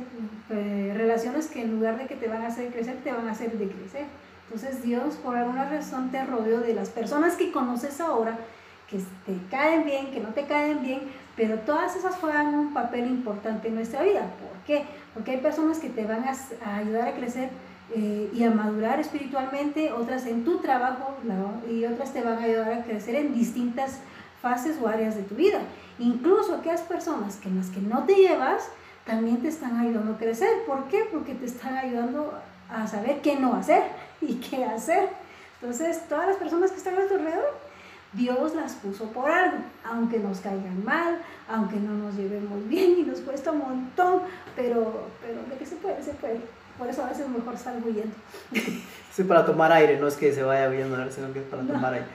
[0.50, 3.32] eh, relaciones que en lugar de que te van a hacer crecer, te van a
[3.32, 4.06] hacer decrecer.
[4.46, 8.38] Entonces Dios por alguna razón te rodeó de las personas que conoces ahora,
[8.90, 11.02] que te caen bien, que no te caen bien,
[11.40, 14.20] pero todas esas juegan un papel importante en nuestra vida.
[14.20, 14.84] ¿Por qué?
[15.14, 17.50] Porque hay personas que te van a, ayudar a crecer
[17.96, 21.16] eh, y a madurar espiritualmente, otras en tu trabajo
[21.72, 24.02] y otras te van a ayudar a crecer en distintas
[24.42, 25.62] fases o áreas de tu vida.
[25.98, 28.70] Incluso aquellas personas que las que no te llevas,
[29.06, 30.66] también te están ayudando a crecer.
[30.68, 31.08] ¿Por qué?
[31.10, 32.34] Porque te están ayudando
[32.70, 33.84] a saber qué no hacer
[34.20, 35.08] y qué hacer.
[35.62, 37.69] Entonces, todas las personas que están a tu alrededor,
[38.14, 43.04] Dios las puso por algo, aunque nos caigan mal, aunque no nos llevemos bien y
[43.04, 44.22] nos cuesta un montón,
[44.56, 46.40] pero, pero de que se puede, se puede.
[46.78, 48.16] Por eso a veces es mejor salgo huyendo.
[49.12, 51.94] Sí, para tomar aire, no es que se vaya huyendo, sino que es para tomar
[51.94, 52.06] aire.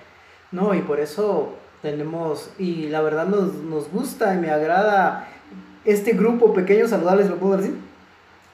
[0.52, 5.28] No, y por eso tenemos, y la verdad nos, nos gusta y me agrada
[5.84, 7.76] este grupo pequeño, saludable, ¿lo puedo decir?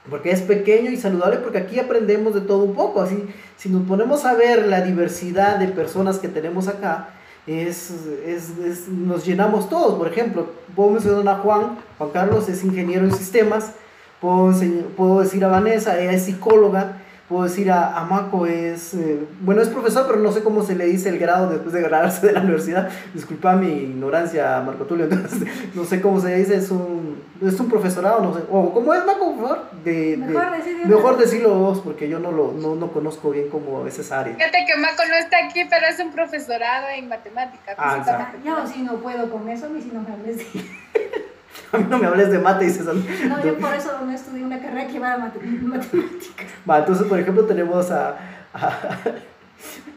[0.09, 3.03] Porque es pequeño y saludable porque aquí aprendemos de todo un poco.
[3.03, 3.23] Así,
[3.57, 7.11] si nos ponemos a ver la diversidad de personas que tenemos acá,
[7.53, 7.91] es,
[8.27, 9.99] es, nos llenamos todos.
[9.99, 10.47] Por ejemplo,
[10.77, 13.73] puedo mencionar a Juan, Juan Carlos es ingeniero en sistemas,
[14.21, 14.53] puedo,
[14.97, 19.63] puedo decir a Vanessa, ella es psicóloga, puedo decir a, a Mako es, eh, bueno,
[19.63, 22.33] es profesor, pero no sé cómo se le dice el grado después de graduarse de
[22.33, 22.91] la universidad.
[23.15, 27.69] Disculpa mi ignorancia, Marco Tulio, entonces no sé cómo se dice, es un, es un
[27.71, 28.41] profesorado, no sé.
[28.51, 29.71] O, ¿cómo es, Mako, por favor?
[29.85, 33.87] De, mejor, de, mejor decirlo vos, porque yo no, lo, no, no conozco bien cómo
[33.87, 34.35] es esa área.
[34.35, 37.77] Fíjate que Mako no está aquí, pero es un profesorado en matemáticas.
[37.79, 38.39] Ah, exacto.
[38.45, 40.45] Yo si no puedo con eso, ni si no me hables de...
[41.73, 42.85] A mí no me hables de mate, dices.
[42.85, 44.30] No, yo por eso no estudié
[45.05, 46.47] a matemáticas.
[46.67, 48.17] Entonces, por ejemplo, tenemos a,
[48.53, 48.99] a,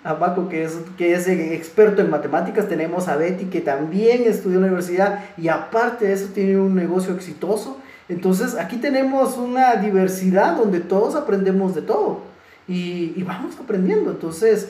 [0.03, 2.67] a Paco, que es, que es experto en matemáticas.
[2.67, 6.75] Tenemos a Betty, que también estudió en la universidad y aparte de eso tiene un
[6.75, 7.79] negocio exitoso.
[8.09, 12.21] Entonces, aquí tenemos una diversidad donde todos aprendemos de todo
[12.67, 14.11] y, y vamos aprendiendo.
[14.11, 14.69] Entonces,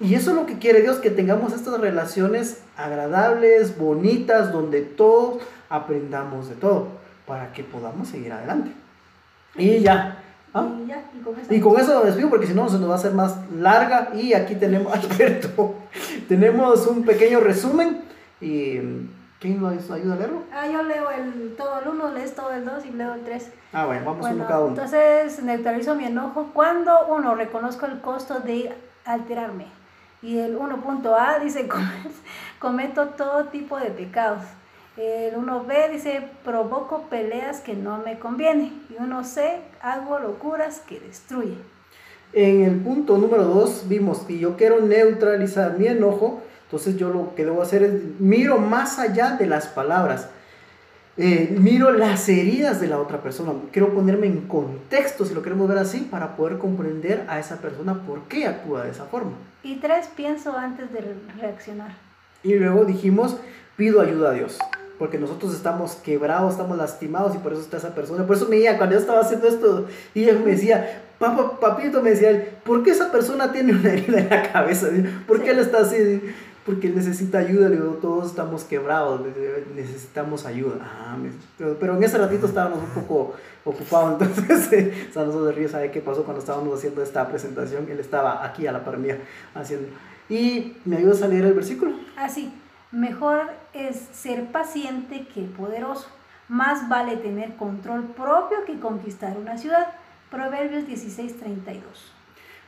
[0.00, 5.42] y eso es lo que quiere Dios, que tengamos estas relaciones agradables, bonitas, donde todos
[5.68, 6.88] aprendamos de todo,
[7.26, 8.72] para que podamos seguir adelante.
[9.56, 10.18] Y ya.
[10.52, 10.68] ¿Ah?
[10.78, 12.94] Y, ya, y, con eso, y con eso despido porque si no se nos va
[12.94, 15.74] a hacer más larga y aquí tenemos, Alberto,
[16.28, 18.02] tenemos un pequeño resumen
[18.40, 18.78] y
[19.40, 20.42] ¿quién nos ayuda a leerlo?
[20.52, 23.50] Ah, yo leo el, todo el 1, lees todo el 2 y leo el 3.
[23.72, 24.68] Ah, bueno, vamos bueno, uno cada uno.
[24.68, 28.72] Entonces neutralizo mi enojo cuando uno reconozco el costo de
[29.04, 29.66] alterarme.
[30.22, 31.68] Y el 1.a dice,
[32.58, 34.42] cometo todo tipo de pecados.
[34.96, 38.84] El 1b dice, provoco peleas que no me convienen.
[38.90, 41.58] Y 1c, hago locuras que destruyen.
[42.32, 47.34] En el punto número 2 vimos que yo quiero neutralizar mi enojo, entonces yo lo
[47.34, 50.28] que debo hacer es miro más allá de las palabras.
[51.16, 53.52] Eh, miro las heridas de la otra persona.
[53.70, 58.02] Quiero ponerme en contexto, si lo queremos ver así, para poder comprender a esa persona
[58.04, 59.32] por qué actúa de esa forma.
[59.62, 61.04] Y tres, pienso antes de
[61.40, 61.92] reaccionar.
[62.42, 63.36] Y luego dijimos,
[63.76, 64.58] pido ayuda a Dios.
[64.98, 68.26] Porque nosotros estamos quebrados, estamos lastimados y por eso está esa persona.
[68.26, 72.02] Por eso me decía, cuando yo estaba haciendo esto, y ella me decía, papá, papito,
[72.02, 74.88] me decía él, ¿por qué esa persona tiene una herida en la cabeza?
[75.26, 76.20] ¿Por qué él está así?
[76.64, 79.20] Porque él necesita ayuda, le digo, todos estamos quebrados,
[79.74, 80.76] necesitamos ayuda.
[80.82, 81.16] Ah,
[81.78, 83.34] pero en ese ratito estábamos un poco
[83.64, 88.00] ocupados, entonces eh, San de Río sabe qué pasó cuando estábamos haciendo esta presentación, él
[88.00, 89.18] estaba aquí a la par mía
[89.54, 89.88] haciendo.
[90.28, 91.92] Y me ayudas a leer el versículo.
[92.16, 92.50] Así,
[92.94, 96.08] mejor es ser paciente que poderoso,
[96.48, 99.88] más vale tener control propio que conquistar una ciudad.
[100.30, 101.82] Proverbios 16:32.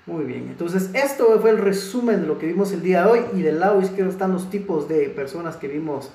[0.06, 3.20] Muy bien, entonces esto fue el resumen de lo que vimos el día de hoy
[3.34, 6.12] y del lado izquierdo están los tipos de personas que vimos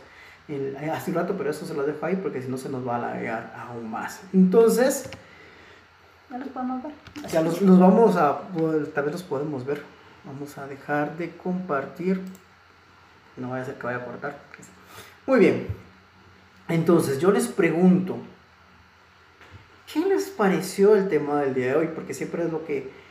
[0.48, 2.88] en, hace un rato, pero eso se lo dejo ahí porque si no se nos
[2.88, 4.22] va a alargar aún más.
[4.34, 5.10] Entonces,
[6.32, 6.92] ¿Ya los podemos ver?
[7.30, 9.84] Ya los, los vamos a, pues, tal vez los podemos ver.
[10.24, 12.22] Vamos a dejar de compartir.
[13.42, 14.38] No vaya a ser que vaya a cortar.
[15.26, 15.68] Muy bien.
[16.70, 18.18] Entonces, yo les pregunto,
[19.92, 21.90] ¿qué les pareció el tema del día de hoy?
[21.94, 23.02] Porque siempre es lo que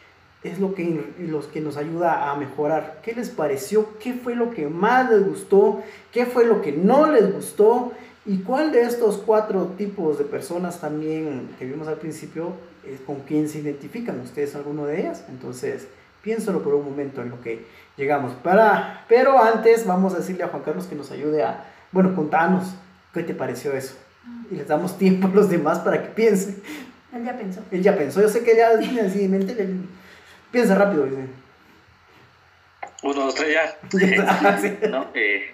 [0.43, 3.01] es lo que, los que nos ayuda a mejorar.
[3.03, 3.99] ¿Qué les pareció?
[3.99, 5.83] ¿Qué fue lo que más les gustó?
[6.13, 7.93] ¿Qué fue lo que no les gustó?
[8.25, 12.53] ¿Y cuál de estos cuatro tipos de personas también que vimos al principio,
[12.87, 14.21] es con quién se identifican?
[14.21, 15.25] ¿Ustedes alguno de ellas?
[15.29, 15.89] Entonces,
[16.23, 17.65] piénsalo por un momento en lo que
[17.97, 18.33] llegamos.
[18.35, 22.75] Para, pero antes vamos a decirle a Juan Carlos que nos ayude a, bueno, contanos
[23.13, 23.97] qué te pareció eso.
[24.51, 26.63] Y les damos tiempo a los demás para que piensen.
[27.13, 27.61] Él ya pensó.
[27.71, 28.21] Él ya pensó.
[28.21, 29.69] Yo sé que ya así en mente le,
[30.51, 31.29] Piensa rápido, dice.
[33.03, 33.79] Uno, dos, tres, ya.
[34.91, 35.51] no, eh,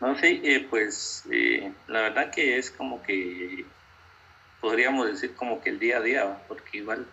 [0.00, 3.64] no, sí, eh, pues eh, la verdad que es como que
[4.60, 7.06] podríamos decir como que el día a día, porque igual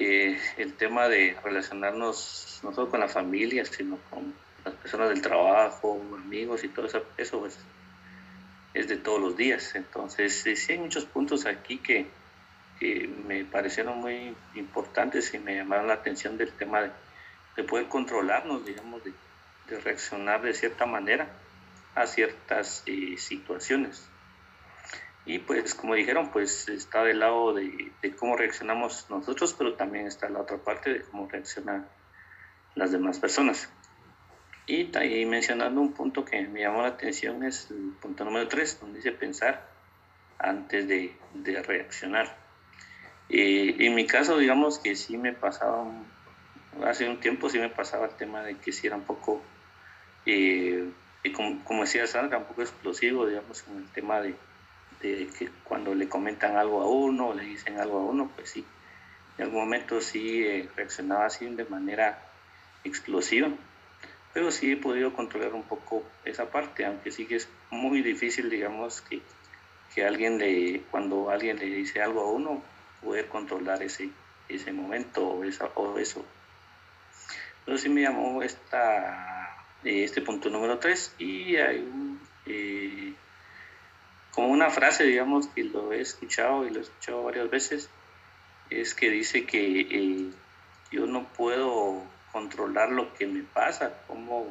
[0.00, 4.34] el tema de relacionarnos no solo con la familia, sino con
[4.64, 7.46] las personas del trabajo, amigos y todo eso, eso
[8.74, 9.74] es de todos los días.
[9.74, 12.06] Entonces, sí hay muchos puntos aquí que,
[13.26, 16.90] me parecieron muy importantes y me llamaron la atención del tema de,
[17.56, 19.12] de poder controlarnos, digamos, de,
[19.84, 21.28] reaccionar de cierta manera
[21.94, 24.08] a ciertas eh, situaciones.
[25.26, 30.28] Y pues como dijeron, pues está del lado de, cómo reaccionamos nosotros, pero también está
[30.28, 31.86] la otra parte de cómo reaccionan
[32.74, 33.70] las demás personas.
[34.66, 38.80] Y, ahí mencionando un punto que me llamó la atención es el punto número 3,
[38.80, 39.68] donde dice pensar
[40.38, 42.36] antes de, de reaccionar.
[43.28, 45.86] y en mi caso, digamos que sí me pasaba,
[46.84, 49.42] hace un tiempo sí me pasaba el tema de que sí era un poco,
[50.26, 50.88] eh,
[51.34, 54.34] como, como, decía Sandra, un poco explosivo, digamos, en el tema de,
[55.00, 58.64] que cuando le comentan algo a uno o le dicen algo a uno, pues sí,
[59.38, 62.22] en algún momento sí eh, reaccionaba así de manera
[62.84, 63.48] explosiva,
[64.34, 68.50] pero sí he podido controlar un poco esa parte, aunque sí que es muy difícil,
[68.50, 69.22] digamos, que,
[69.94, 72.62] que alguien le, cuando alguien le dice algo a uno,
[73.02, 74.10] poder controlar ese,
[74.48, 76.24] ese momento o, esa, o eso.
[77.64, 82.20] Pero sí me llamó esta, eh, este punto número 3 y hay un...
[82.46, 83.09] Eh,
[84.32, 87.90] como una frase, digamos, que lo he escuchado y lo he escuchado varias veces,
[88.70, 90.30] es que dice que eh,
[90.92, 92.02] yo no puedo
[92.32, 94.46] controlar lo que me pasa, cómo,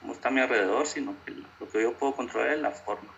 [0.00, 3.12] cómo está a mi alrededor, sino que lo que yo puedo controlar es la forma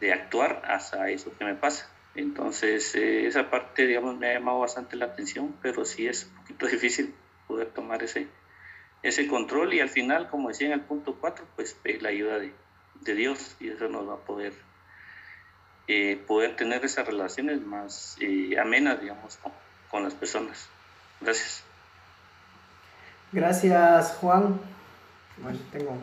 [0.00, 1.88] de actuar hacia eso que me pasa.
[2.14, 6.36] Entonces, eh, esa parte, digamos, me ha llamado bastante la atención, pero sí es un
[6.36, 7.14] poquito difícil
[7.46, 8.28] poder tomar ese,
[9.02, 12.38] ese control y al final, como decía en el punto 4, pues pedir la ayuda
[12.38, 12.52] de,
[13.04, 14.52] de Dios y eso nos va a poder,
[15.88, 19.38] eh, poder tener esas relaciones más eh, amenas, digamos,
[19.90, 20.68] con, las personas.
[21.20, 21.62] Gracias.
[23.32, 24.60] Gracias, Juan.
[25.38, 25.96] Bueno, tengo.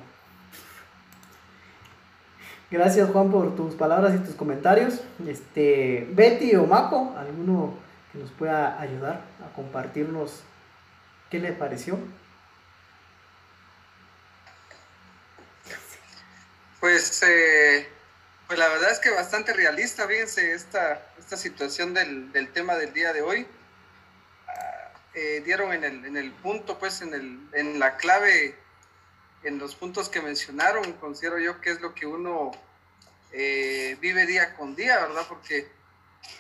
[2.72, 5.02] Gracias, Juan, por tus palabras y tus comentarios.
[5.28, 7.74] Este, Betty o Maco, alguno
[8.12, 10.44] que nos pueda ayudar a compartirnos
[11.30, 11.98] qué le pareció.
[16.80, 17.90] Pues, eh,
[18.48, 22.94] pues la verdad es que bastante realista, fíjense, esta, esta situación del, del tema del
[22.94, 23.46] día de hoy.
[24.48, 28.58] Ah, eh, dieron en el, en el, punto, pues en, el, en la clave,
[29.44, 32.52] en los puntos que mencionaron, considero yo que es lo que uno
[33.34, 35.26] eh, vive día con día, ¿verdad?
[35.28, 35.70] Porque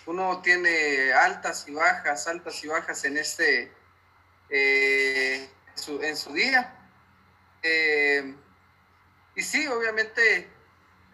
[0.05, 3.73] uno tiene altas y bajas, altas y bajas en este,
[5.75, 6.75] su, en su día.
[9.39, 10.49] Y sí, obviamente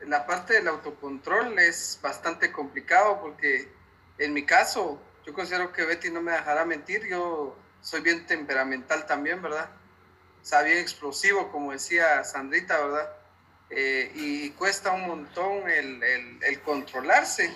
[0.08, 3.72] la parte del autocontrol es bastante complicado porque
[4.18, 9.06] en mi caso, yo considero que Betty no me dejará mentir, yo soy bien temperamental
[9.06, 9.70] también, ¿verdad?
[10.42, 13.16] O sea, bien explosivo, como decía Sandrita, ¿verdad?
[13.70, 16.02] Eh, y cuesta un montón el,
[16.42, 17.54] el, controlarse,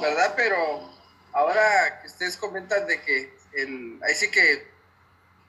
[0.00, 0.34] ¿verdad?
[0.34, 0.90] Pero
[1.32, 4.66] ahora que ustedes comentan de que el, ahí sí que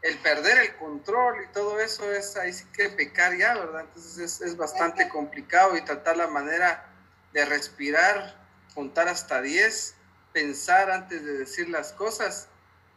[0.03, 3.81] el perder el control y todo eso es ahí sí que pecar ya, ¿verdad?
[3.81, 6.85] Entonces es, es bastante complicado y tratar la manera
[7.31, 8.37] de respirar,
[8.75, 9.95] contar hasta 10,
[10.33, 12.49] pensar antes de decir las cosas,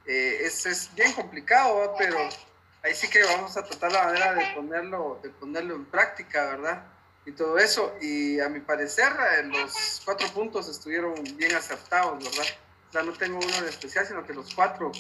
[0.05, 1.95] eh, es, es, bien complicado, ¿verdad?
[1.97, 2.19] pero
[2.83, 6.87] ahí sí que vamos a tratar la manera de ponerlo, de ponerlo en práctica, ¿verdad?
[7.25, 12.47] Y todo eso, y a mi parecer eh, los cuatro puntos estuvieron bien acertados, ¿verdad?
[12.89, 14.91] O sea, no tengo uno en especial, sino que los cuatro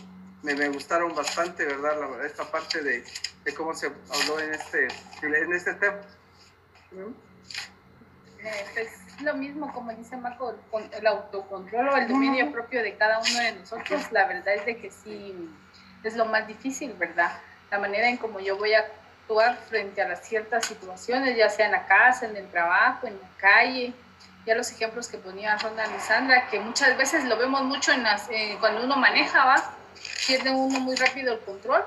[0.42, 2.00] me, me gustaron bastante, ¿verdad?
[2.00, 3.04] La, esta parte de,
[3.44, 4.88] de, cómo se habló en este,
[5.22, 6.00] en este tema.
[8.42, 10.54] Eh, es lo mismo, como dice Marco,
[10.92, 14.76] el autocontrol o el dominio propio de cada uno de nosotros, la verdad es de
[14.76, 15.34] que sí
[16.04, 17.32] es lo más difícil, ¿verdad?
[17.70, 21.66] La manera en cómo yo voy a actuar frente a las ciertas situaciones, ya sea
[21.66, 23.92] en la casa, en el trabajo, en la calle,
[24.46, 28.04] ya los ejemplos que ponía Ronald y Sandra, que muchas veces lo vemos mucho en
[28.04, 29.56] las, eh, cuando uno maneja, ¿va?
[30.26, 31.84] Pierde uno muy rápido el control,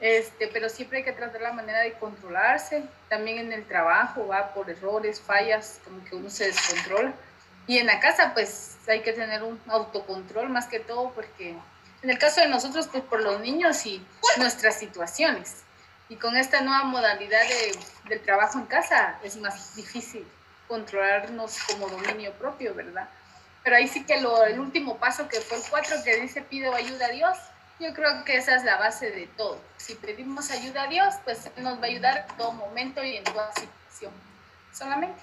[0.00, 2.82] este, pero siempre hay que tratar la manera de controlarse.
[3.08, 7.14] También en el trabajo va por errores, fallas, como que uno se descontrola.
[7.66, 11.54] Y en la casa, pues hay que tener un autocontrol más que todo, porque
[12.02, 14.04] en el caso de nosotros, pues por los niños y
[14.38, 15.62] nuestras situaciones.
[16.08, 17.78] Y con esta nueva modalidad de,
[18.08, 20.26] del trabajo en casa es más difícil
[20.66, 23.08] controlarnos como dominio propio, ¿verdad?
[23.62, 26.74] Pero ahí sí que lo, el último paso que fue el 4 que dice pido
[26.74, 27.38] ayuda a Dios,
[27.78, 29.58] yo creo que esa es la base de todo.
[29.76, 33.24] Si pedimos ayuda a Dios, pues nos va a ayudar en todo momento y en
[33.24, 34.12] toda situación.
[34.72, 35.20] Solamente.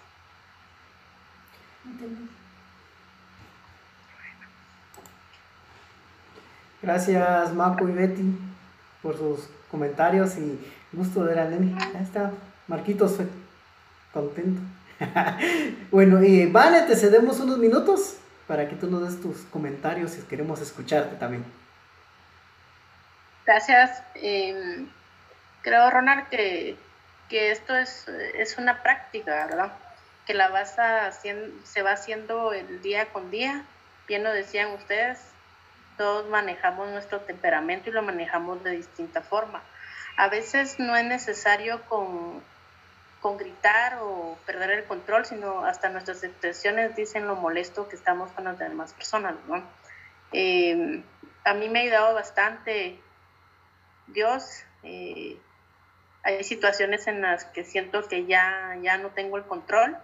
[6.81, 8.37] Gracias Marco y Betty
[9.01, 10.59] por sus comentarios y
[10.91, 11.75] gusto de ver a Neni.
[11.79, 12.31] Ahí está,
[12.67, 13.17] Marquitos
[14.13, 14.61] contento.
[15.91, 18.18] bueno, y vale, te cedemos unos minutos
[18.49, 21.45] para que tú nos des tus comentarios y queremos escucharte también.
[23.45, 24.03] Gracias.
[24.15, 24.89] Em,
[25.61, 26.75] creo, Ronald, que
[27.29, 29.71] que esto es, es una práctica, ¿verdad?
[30.25, 33.63] Que la vas haciendo, se va haciendo el día con día.
[34.07, 35.19] Bien lo decían ustedes,
[35.97, 39.61] todos manejamos nuestro temperamento y lo manejamos de distinta forma.
[40.17, 42.43] A veces no es necesario con,
[43.21, 48.31] con gritar o perder el control, sino hasta nuestras expresiones dicen lo molesto que estamos
[48.31, 49.63] con las demás personas, ¿no?
[50.31, 51.03] Eh,
[51.43, 52.99] a mí me ha ayudado bastante
[54.07, 54.63] Dios.
[54.83, 55.37] Eh,
[56.23, 59.97] hay situaciones en las que siento que ya, ya no tengo el control.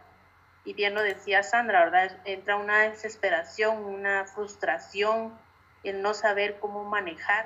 [0.65, 2.17] Y bien lo decía Sandra, ¿verdad?
[2.25, 5.37] Entra una desesperación, una frustración,
[5.83, 7.45] el no saber cómo manejar,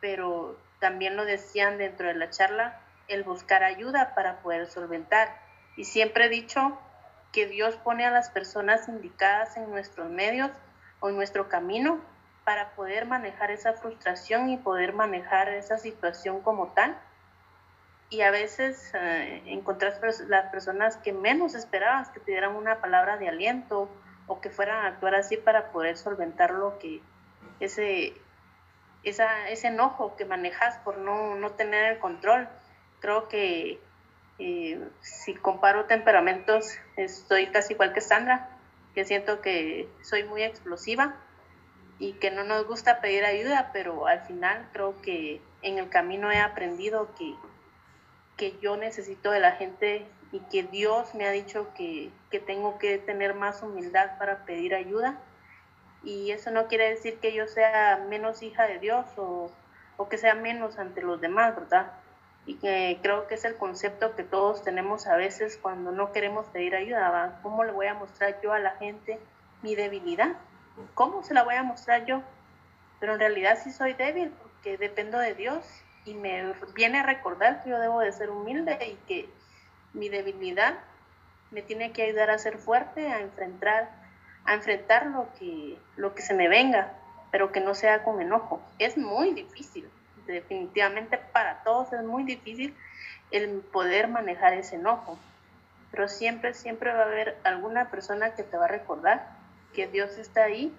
[0.00, 5.28] pero también lo decían dentro de la charla, el buscar ayuda para poder solventar.
[5.76, 6.78] Y siempre he dicho
[7.32, 10.50] que Dios pone a las personas indicadas en nuestros medios
[11.00, 12.00] o en nuestro camino
[12.44, 16.96] para poder manejar esa frustración y poder manejar esa situación como tal.
[18.10, 23.18] Y a veces eh, encontrar las personas que menos esperabas que te dieran una palabra
[23.18, 23.90] de aliento
[24.26, 27.02] o que fueran a actuar así para poder solventar lo que
[27.60, 28.14] ese,
[29.02, 32.48] ese enojo que manejas por no, no tener el control.
[33.00, 33.80] Creo que
[34.38, 38.48] eh, si comparo temperamentos, estoy casi igual que Sandra,
[38.94, 41.16] que siento que soy muy explosiva
[41.98, 46.30] y que no nos gusta pedir ayuda, pero al final creo que en el camino
[46.30, 47.34] he aprendido que,
[48.36, 52.78] que yo necesito de la gente y que Dios me ha dicho que, que tengo
[52.78, 55.18] que tener más humildad para pedir ayuda.
[56.04, 59.50] Y eso no quiere decir que yo sea menos hija de Dios o,
[59.96, 61.92] o que sea menos ante los demás, ¿verdad?
[62.48, 66.46] Y que creo que es el concepto que todos tenemos a veces cuando no queremos
[66.46, 67.38] pedir ayuda.
[67.42, 69.20] ¿Cómo le voy a mostrar yo a la gente
[69.62, 70.34] mi debilidad?
[70.94, 72.22] ¿cómo se la voy a mostrar yo?
[73.00, 75.64] Pero en realidad sí soy débil porque dependo de Dios
[76.04, 79.28] y me viene a recordar que yo debo de ser humilde y que
[79.92, 80.78] mi debilidad
[81.50, 83.90] me tiene que ayudar a ser fuerte, a enfrentar,
[84.44, 86.92] a enfrentar lo que, lo que se me venga,
[87.30, 88.60] pero que no sea con enojo.
[88.78, 89.88] Es muy difícil,
[90.32, 92.74] definitivamente para todos es muy difícil
[93.30, 95.18] el poder manejar ese enojo,
[95.90, 99.28] pero siempre, siempre va a haber alguna persona que te va a recordar
[99.74, 100.74] que Dios está ahí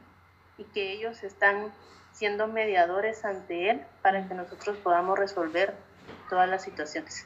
[0.57, 1.71] y que ellos están
[2.11, 5.73] siendo mediadores ante Él para que nosotros podamos resolver
[6.29, 7.25] todas las situaciones.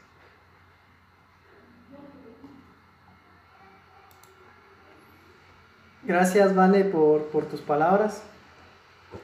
[6.02, 8.22] Gracias, Vane, por, por tus palabras.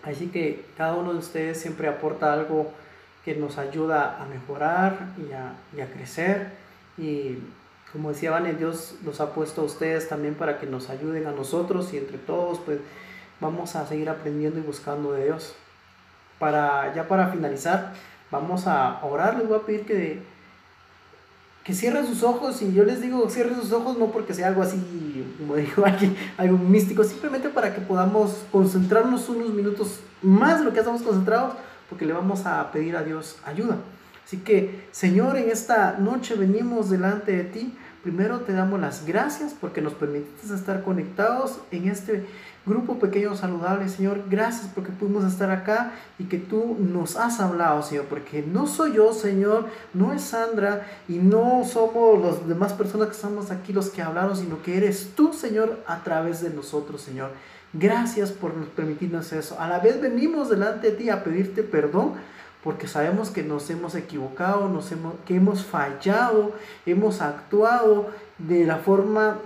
[0.03, 2.73] Así que cada uno de ustedes siempre aporta algo
[3.25, 5.51] que nos ayuda a mejorar y a,
[5.83, 6.53] a crecer.
[6.97, 7.39] Y
[7.93, 11.33] como decía Vane, Dios los ha puesto a ustedes también para que nos ayuden a
[11.33, 12.79] nosotros y entre todos pues
[13.41, 15.55] vamos a seguir aprendiendo y buscando de Dios.
[16.39, 17.93] Para, ya para finalizar,
[18.31, 20.23] vamos a orar, les voy a pedir que,
[21.65, 24.63] que cierren sus ojos y yo les digo cierren sus ojos no porque sea algo
[24.63, 30.65] así, como digo aquí, algo místico, simplemente para que podamos concentrarnos unos minutos más de
[30.65, 31.55] lo que estamos concentrados
[31.91, 33.77] porque le vamos a pedir a Dios ayuda.
[34.25, 37.77] Así que, Señor, en esta noche venimos delante de ti.
[38.05, 42.25] Primero te damos las gracias porque nos permitiste estar conectados en este
[42.65, 44.23] grupo pequeño saludable, Señor.
[44.31, 48.05] Gracias porque pudimos estar acá y que tú nos has hablado, Señor.
[48.05, 53.15] Porque no soy yo, Señor, no es Sandra y no somos las demás personas que
[53.15, 57.33] estamos aquí los que hablaron, sino que eres tú, Señor, a través de nosotros, Señor.
[57.73, 59.61] Gracias por permitirnos eso.
[59.61, 62.15] A la vez venimos delante de ti a pedirte perdón
[62.63, 66.53] porque sabemos que nos hemos equivocado, nos hemos, que hemos fallado,
[66.85, 69.39] hemos actuado de la forma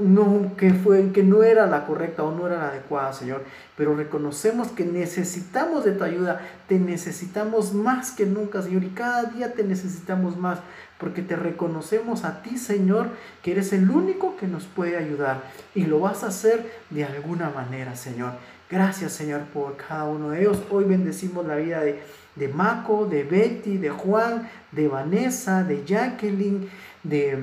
[0.56, 3.44] que, fue, que no era la correcta o no era la adecuada, Señor.
[3.76, 9.24] Pero reconocemos que necesitamos de tu ayuda, te necesitamos más que nunca, Señor, y cada
[9.24, 10.58] día te necesitamos más,
[11.04, 13.10] porque te reconocemos a ti, Señor,
[13.42, 17.50] que eres el único que nos puede ayudar y lo vas a hacer de alguna
[17.50, 18.32] manera, Señor.
[18.70, 20.62] Gracias, Señor, por cada uno de ellos.
[20.70, 22.00] Hoy bendecimos la vida de
[22.36, 26.68] de Mako, de Betty, de Juan, de Vanessa, de Jacqueline,
[27.02, 27.38] de,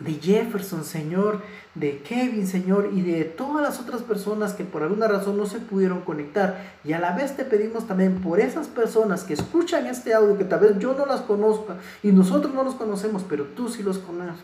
[0.00, 1.42] de Jefferson, Señor,
[1.74, 5.58] de Kevin, Señor, y de todas las otras personas que por alguna razón no se
[5.60, 6.78] pudieron conectar.
[6.84, 10.44] Y a la vez te pedimos también por esas personas que escuchan este audio, que
[10.44, 13.98] tal vez yo no las conozca y nosotros no los conocemos, pero tú sí los
[13.98, 14.40] conoces,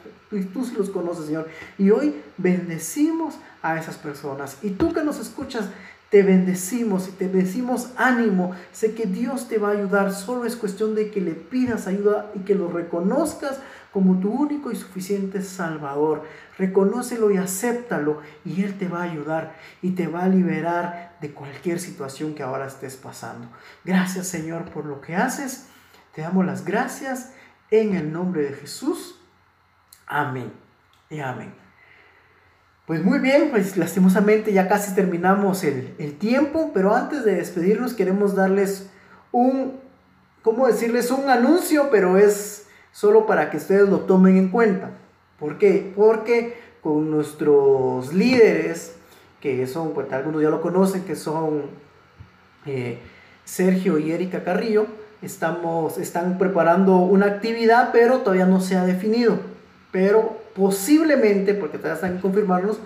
[0.53, 1.49] tú sí los conoces, Señor.
[1.79, 4.59] Y hoy bendecimos a esas personas.
[4.63, 5.71] Y tú que nos escuchas,
[6.11, 8.55] te bendecimos y te decimos ánimo.
[8.73, 10.13] Sé que Dios te va a ayudar.
[10.13, 13.59] Solo es cuestión de que le pidas ayuda y que lo reconozcas
[13.97, 16.25] como tu único y suficiente Salvador.
[16.59, 21.33] Reconócelo y acéptalo y Él te va a ayudar y te va a liberar de
[21.33, 23.49] cualquier situación que ahora estés pasando.
[23.87, 25.69] Gracias Señor por lo que haces.
[26.15, 27.33] Te damos las gracias
[27.71, 29.19] en el nombre de Jesús.
[30.07, 30.53] Amén.
[31.09, 31.55] Y amén.
[32.85, 37.95] Pues muy bien, pues lastimosamente ya casi terminamos el, el tiempo, pero antes de despedirnos
[37.95, 38.91] queremos darles
[39.33, 39.81] un,
[40.43, 41.11] ¿cómo decirles?
[41.11, 42.56] Un anuncio, pero es
[42.97, 44.89] solo para que ustedes lo tomen en cuenta.
[45.39, 45.93] ¿Por qué?
[45.95, 48.95] Porque con nuestros líderes,
[49.39, 51.65] que son, pues algunos ya lo conocen, que son
[52.65, 52.99] eh,
[53.45, 54.87] Sergio y Erika Carrillo,
[55.21, 59.41] estamos, están preparando una actividad, pero todavía no se ha definido.
[59.93, 62.79] Pero posiblemente, porque todavía están en confirmarnos,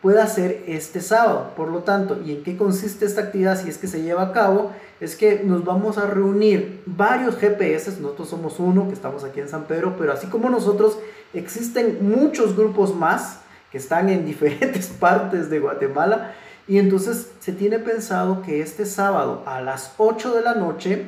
[0.00, 1.52] pueda ser este sábado.
[1.54, 4.32] Por lo tanto, ¿y en qué consiste esta actividad si es que se lleva a
[4.32, 4.72] cabo?
[5.00, 9.48] Es que nos vamos a reunir varios GPS, nosotros somos uno que estamos aquí en
[9.48, 10.98] San Pedro, pero así como nosotros,
[11.32, 13.40] existen muchos grupos más
[13.72, 16.34] que están en diferentes partes de Guatemala.
[16.68, 21.04] Y entonces se tiene pensado que este sábado a las 8 de la noche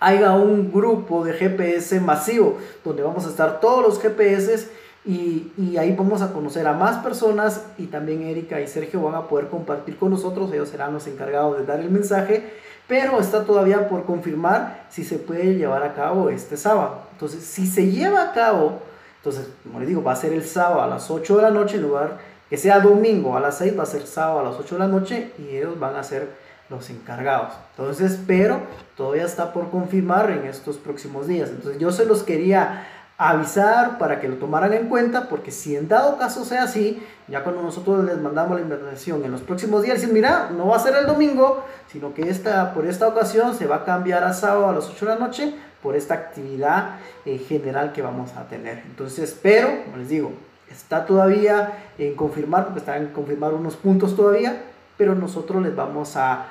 [0.00, 4.68] haya un grupo de GPS masivo donde vamos a estar todos los GPS
[5.04, 9.14] y, y, ahí vamos a conocer a más personas y también Erika y Sergio van
[9.14, 12.50] a poder compartir con nosotros, ellos serán los encargados de dar el mensaje,
[12.86, 17.02] pero está todavía por confirmar si se puede llevar a cabo este sábado.
[17.12, 18.80] Entonces, si se lleva a cabo,
[19.18, 21.76] entonces, como les digo, va a ser el sábado a las 8 de la noche
[21.76, 22.18] en lugar
[22.48, 24.86] que sea domingo a las 6, va a ser sábado a las 8 de la
[24.86, 26.28] noche y ellos van a ser
[26.68, 27.54] los encargados.
[27.70, 28.60] Entonces, pero
[28.96, 31.50] todavía está por confirmar en estos próximos días.
[31.50, 32.86] Entonces, yo se los quería
[33.18, 37.42] avisar para que lo tomaran en cuenta, porque si en dado caso sea así, ya
[37.42, 40.80] cuando nosotros les mandamos la invitación en los próximos días, dicen, mira, no va a
[40.80, 44.68] ser el domingo, sino que esta, por esta ocasión se va a cambiar a sábado
[44.68, 48.82] a las 8 de la noche por esta actividad eh, general que vamos a tener.
[48.86, 50.32] Entonces, pero, como les digo,
[50.70, 54.62] está todavía en confirmar, porque están en confirmar unos puntos todavía,
[54.98, 56.46] pero nosotros les vamos a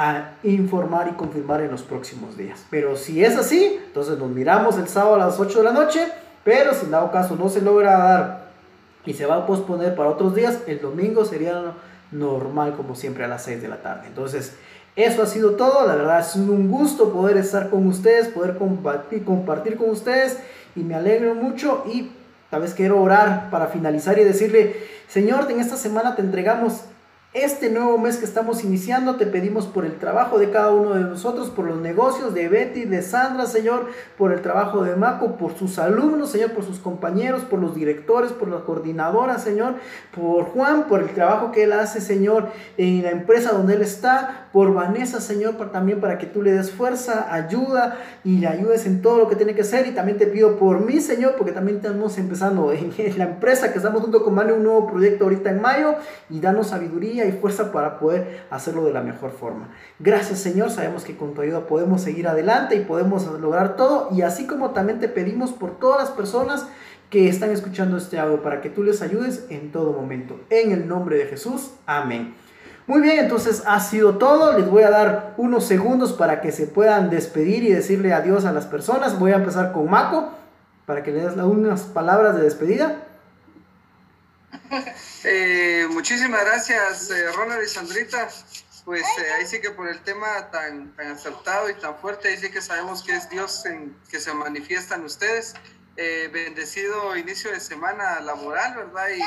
[0.00, 2.64] a informar y confirmar en los próximos días.
[2.70, 6.06] Pero si es así, entonces nos miramos el sábado a las 8 de la noche,
[6.44, 8.48] pero si en dado caso no se logra dar
[9.04, 11.72] y se va a posponer para otros días, el domingo sería
[12.12, 14.06] normal como siempre a las 6 de la tarde.
[14.06, 14.54] Entonces,
[14.94, 19.24] eso ha sido todo, la verdad es un gusto poder estar con ustedes, poder compartir,
[19.24, 20.38] compartir con ustedes
[20.76, 22.12] y me alegro mucho y
[22.50, 24.76] tal vez quiero orar para finalizar y decirle,
[25.08, 26.84] Señor, en esta semana te entregamos
[27.34, 31.02] este nuevo mes que estamos iniciando, te pedimos por el trabajo de cada uno de
[31.02, 35.54] nosotros, por los negocios de Betty, de Sandra, Señor, por el trabajo de Maco, por
[35.54, 39.74] sus alumnos, Señor, por sus compañeros, por los directores, por la coordinadora, Señor,
[40.14, 42.48] por Juan, por el trabajo que él hace, Señor,
[42.78, 46.70] en la empresa donde él está, por Vanessa, Señor, también para que tú le des
[46.70, 49.86] fuerza, ayuda y le ayudes en todo lo que tiene que hacer.
[49.86, 53.78] Y también te pido por mí, Señor, porque también estamos empezando en, la empresa que
[53.78, 55.96] estamos junto con Mane un nuevo proyecto ahorita en mayo
[56.30, 59.68] y danos sabiduría y fuerza para poder hacerlo de la mejor forma.
[59.98, 60.70] Gracias, Señor.
[60.70, 64.08] Sabemos que con tu ayuda podemos seguir adelante y podemos lograr todo.
[64.12, 66.66] Y así como también te pedimos por todas las personas
[67.10, 70.40] que están escuchando este audio para que tú les ayudes en todo momento.
[70.50, 71.72] En el nombre de Jesús.
[71.86, 72.34] Amén.
[72.88, 74.58] Muy bien, entonces ha sido todo.
[74.58, 78.52] Les voy a dar unos segundos para que se puedan despedir y decirle adiós a
[78.52, 79.18] las personas.
[79.18, 80.32] Voy a empezar con Mako
[80.86, 83.04] para que le des unas palabras de despedida.
[85.24, 88.28] Eh, muchísimas gracias, eh, Ronald y Sandrita.
[88.84, 92.36] Pues eh, ahí sí que por el tema tan, tan acertado y tan fuerte, ahí
[92.36, 95.54] sí que sabemos que es Dios en, que se manifiesta en ustedes.
[96.32, 99.08] Bendecido inicio de semana laboral, ¿verdad?
[99.08, 99.20] Y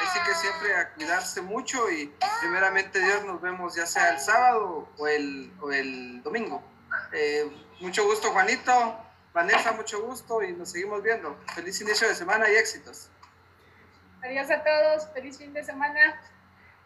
[0.00, 4.88] Así que siempre a cuidarse mucho y primeramente Dios nos vemos ya sea el sábado
[4.98, 6.62] o el, o el domingo.
[7.12, 7.50] Eh,
[7.80, 8.72] mucho gusto Juanito,
[9.32, 11.36] Vanessa, mucho gusto y nos seguimos viendo.
[11.54, 13.10] Feliz inicio de semana y éxitos.
[14.22, 16.20] Adiós a todos, feliz fin de semana.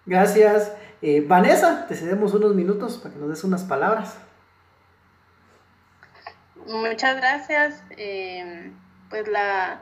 [0.05, 0.73] Gracias.
[1.01, 4.17] Eh, Vanessa, te cedemos unos minutos para que nos des unas palabras.
[6.67, 7.83] Muchas gracias.
[7.91, 8.73] Eh,
[9.11, 9.81] pues la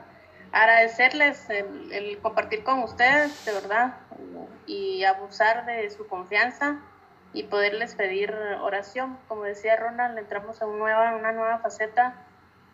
[0.51, 3.95] agradecerles el, compartir con ustedes, de verdad,
[4.65, 6.79] y abusar de su confianza
[7.33, 9.17] y poderles pedir oración.
[9.27, 12.15] Como decía Ronald, entramos en nueva, una nueva faceta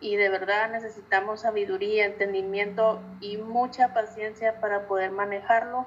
[0.00, 5.86] y de verdad necesitamos sabiduría, entendimiento y mucha paciencia para poder manejarlo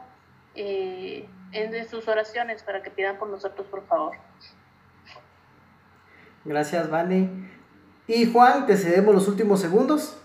[0.56, 4.16] eh, en sus oraciones, para que pidan por nosotros, por favor.
[6.44, 7.30] Gracias, Vane.
[8.08, 10.22] Y Juan, te cedemos los últimos segundos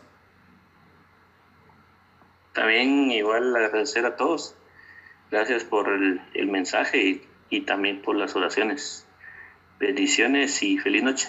[2.53, 4.55] también igual agradecer a todos.
[5.31, 9.07] Gracias por el, mensaje y, también por las oraciones.
[9.79, 11.29] Bendiciones y feliz noche.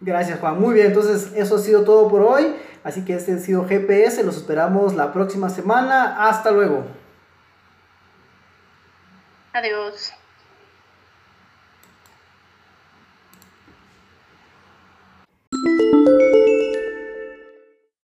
[0.00, 0.60] Gracias Juan.
[0.60, 2.54] Muy bien, entonces eso ha sido todo por hoy.
[2.82, 4.24] Así que este ha sido GPS.
[4.24, 6.28] Los esperamos la próxima semana.
[6.28, 6.84] Hasta luego.
[9.52, 10.14] Adiós.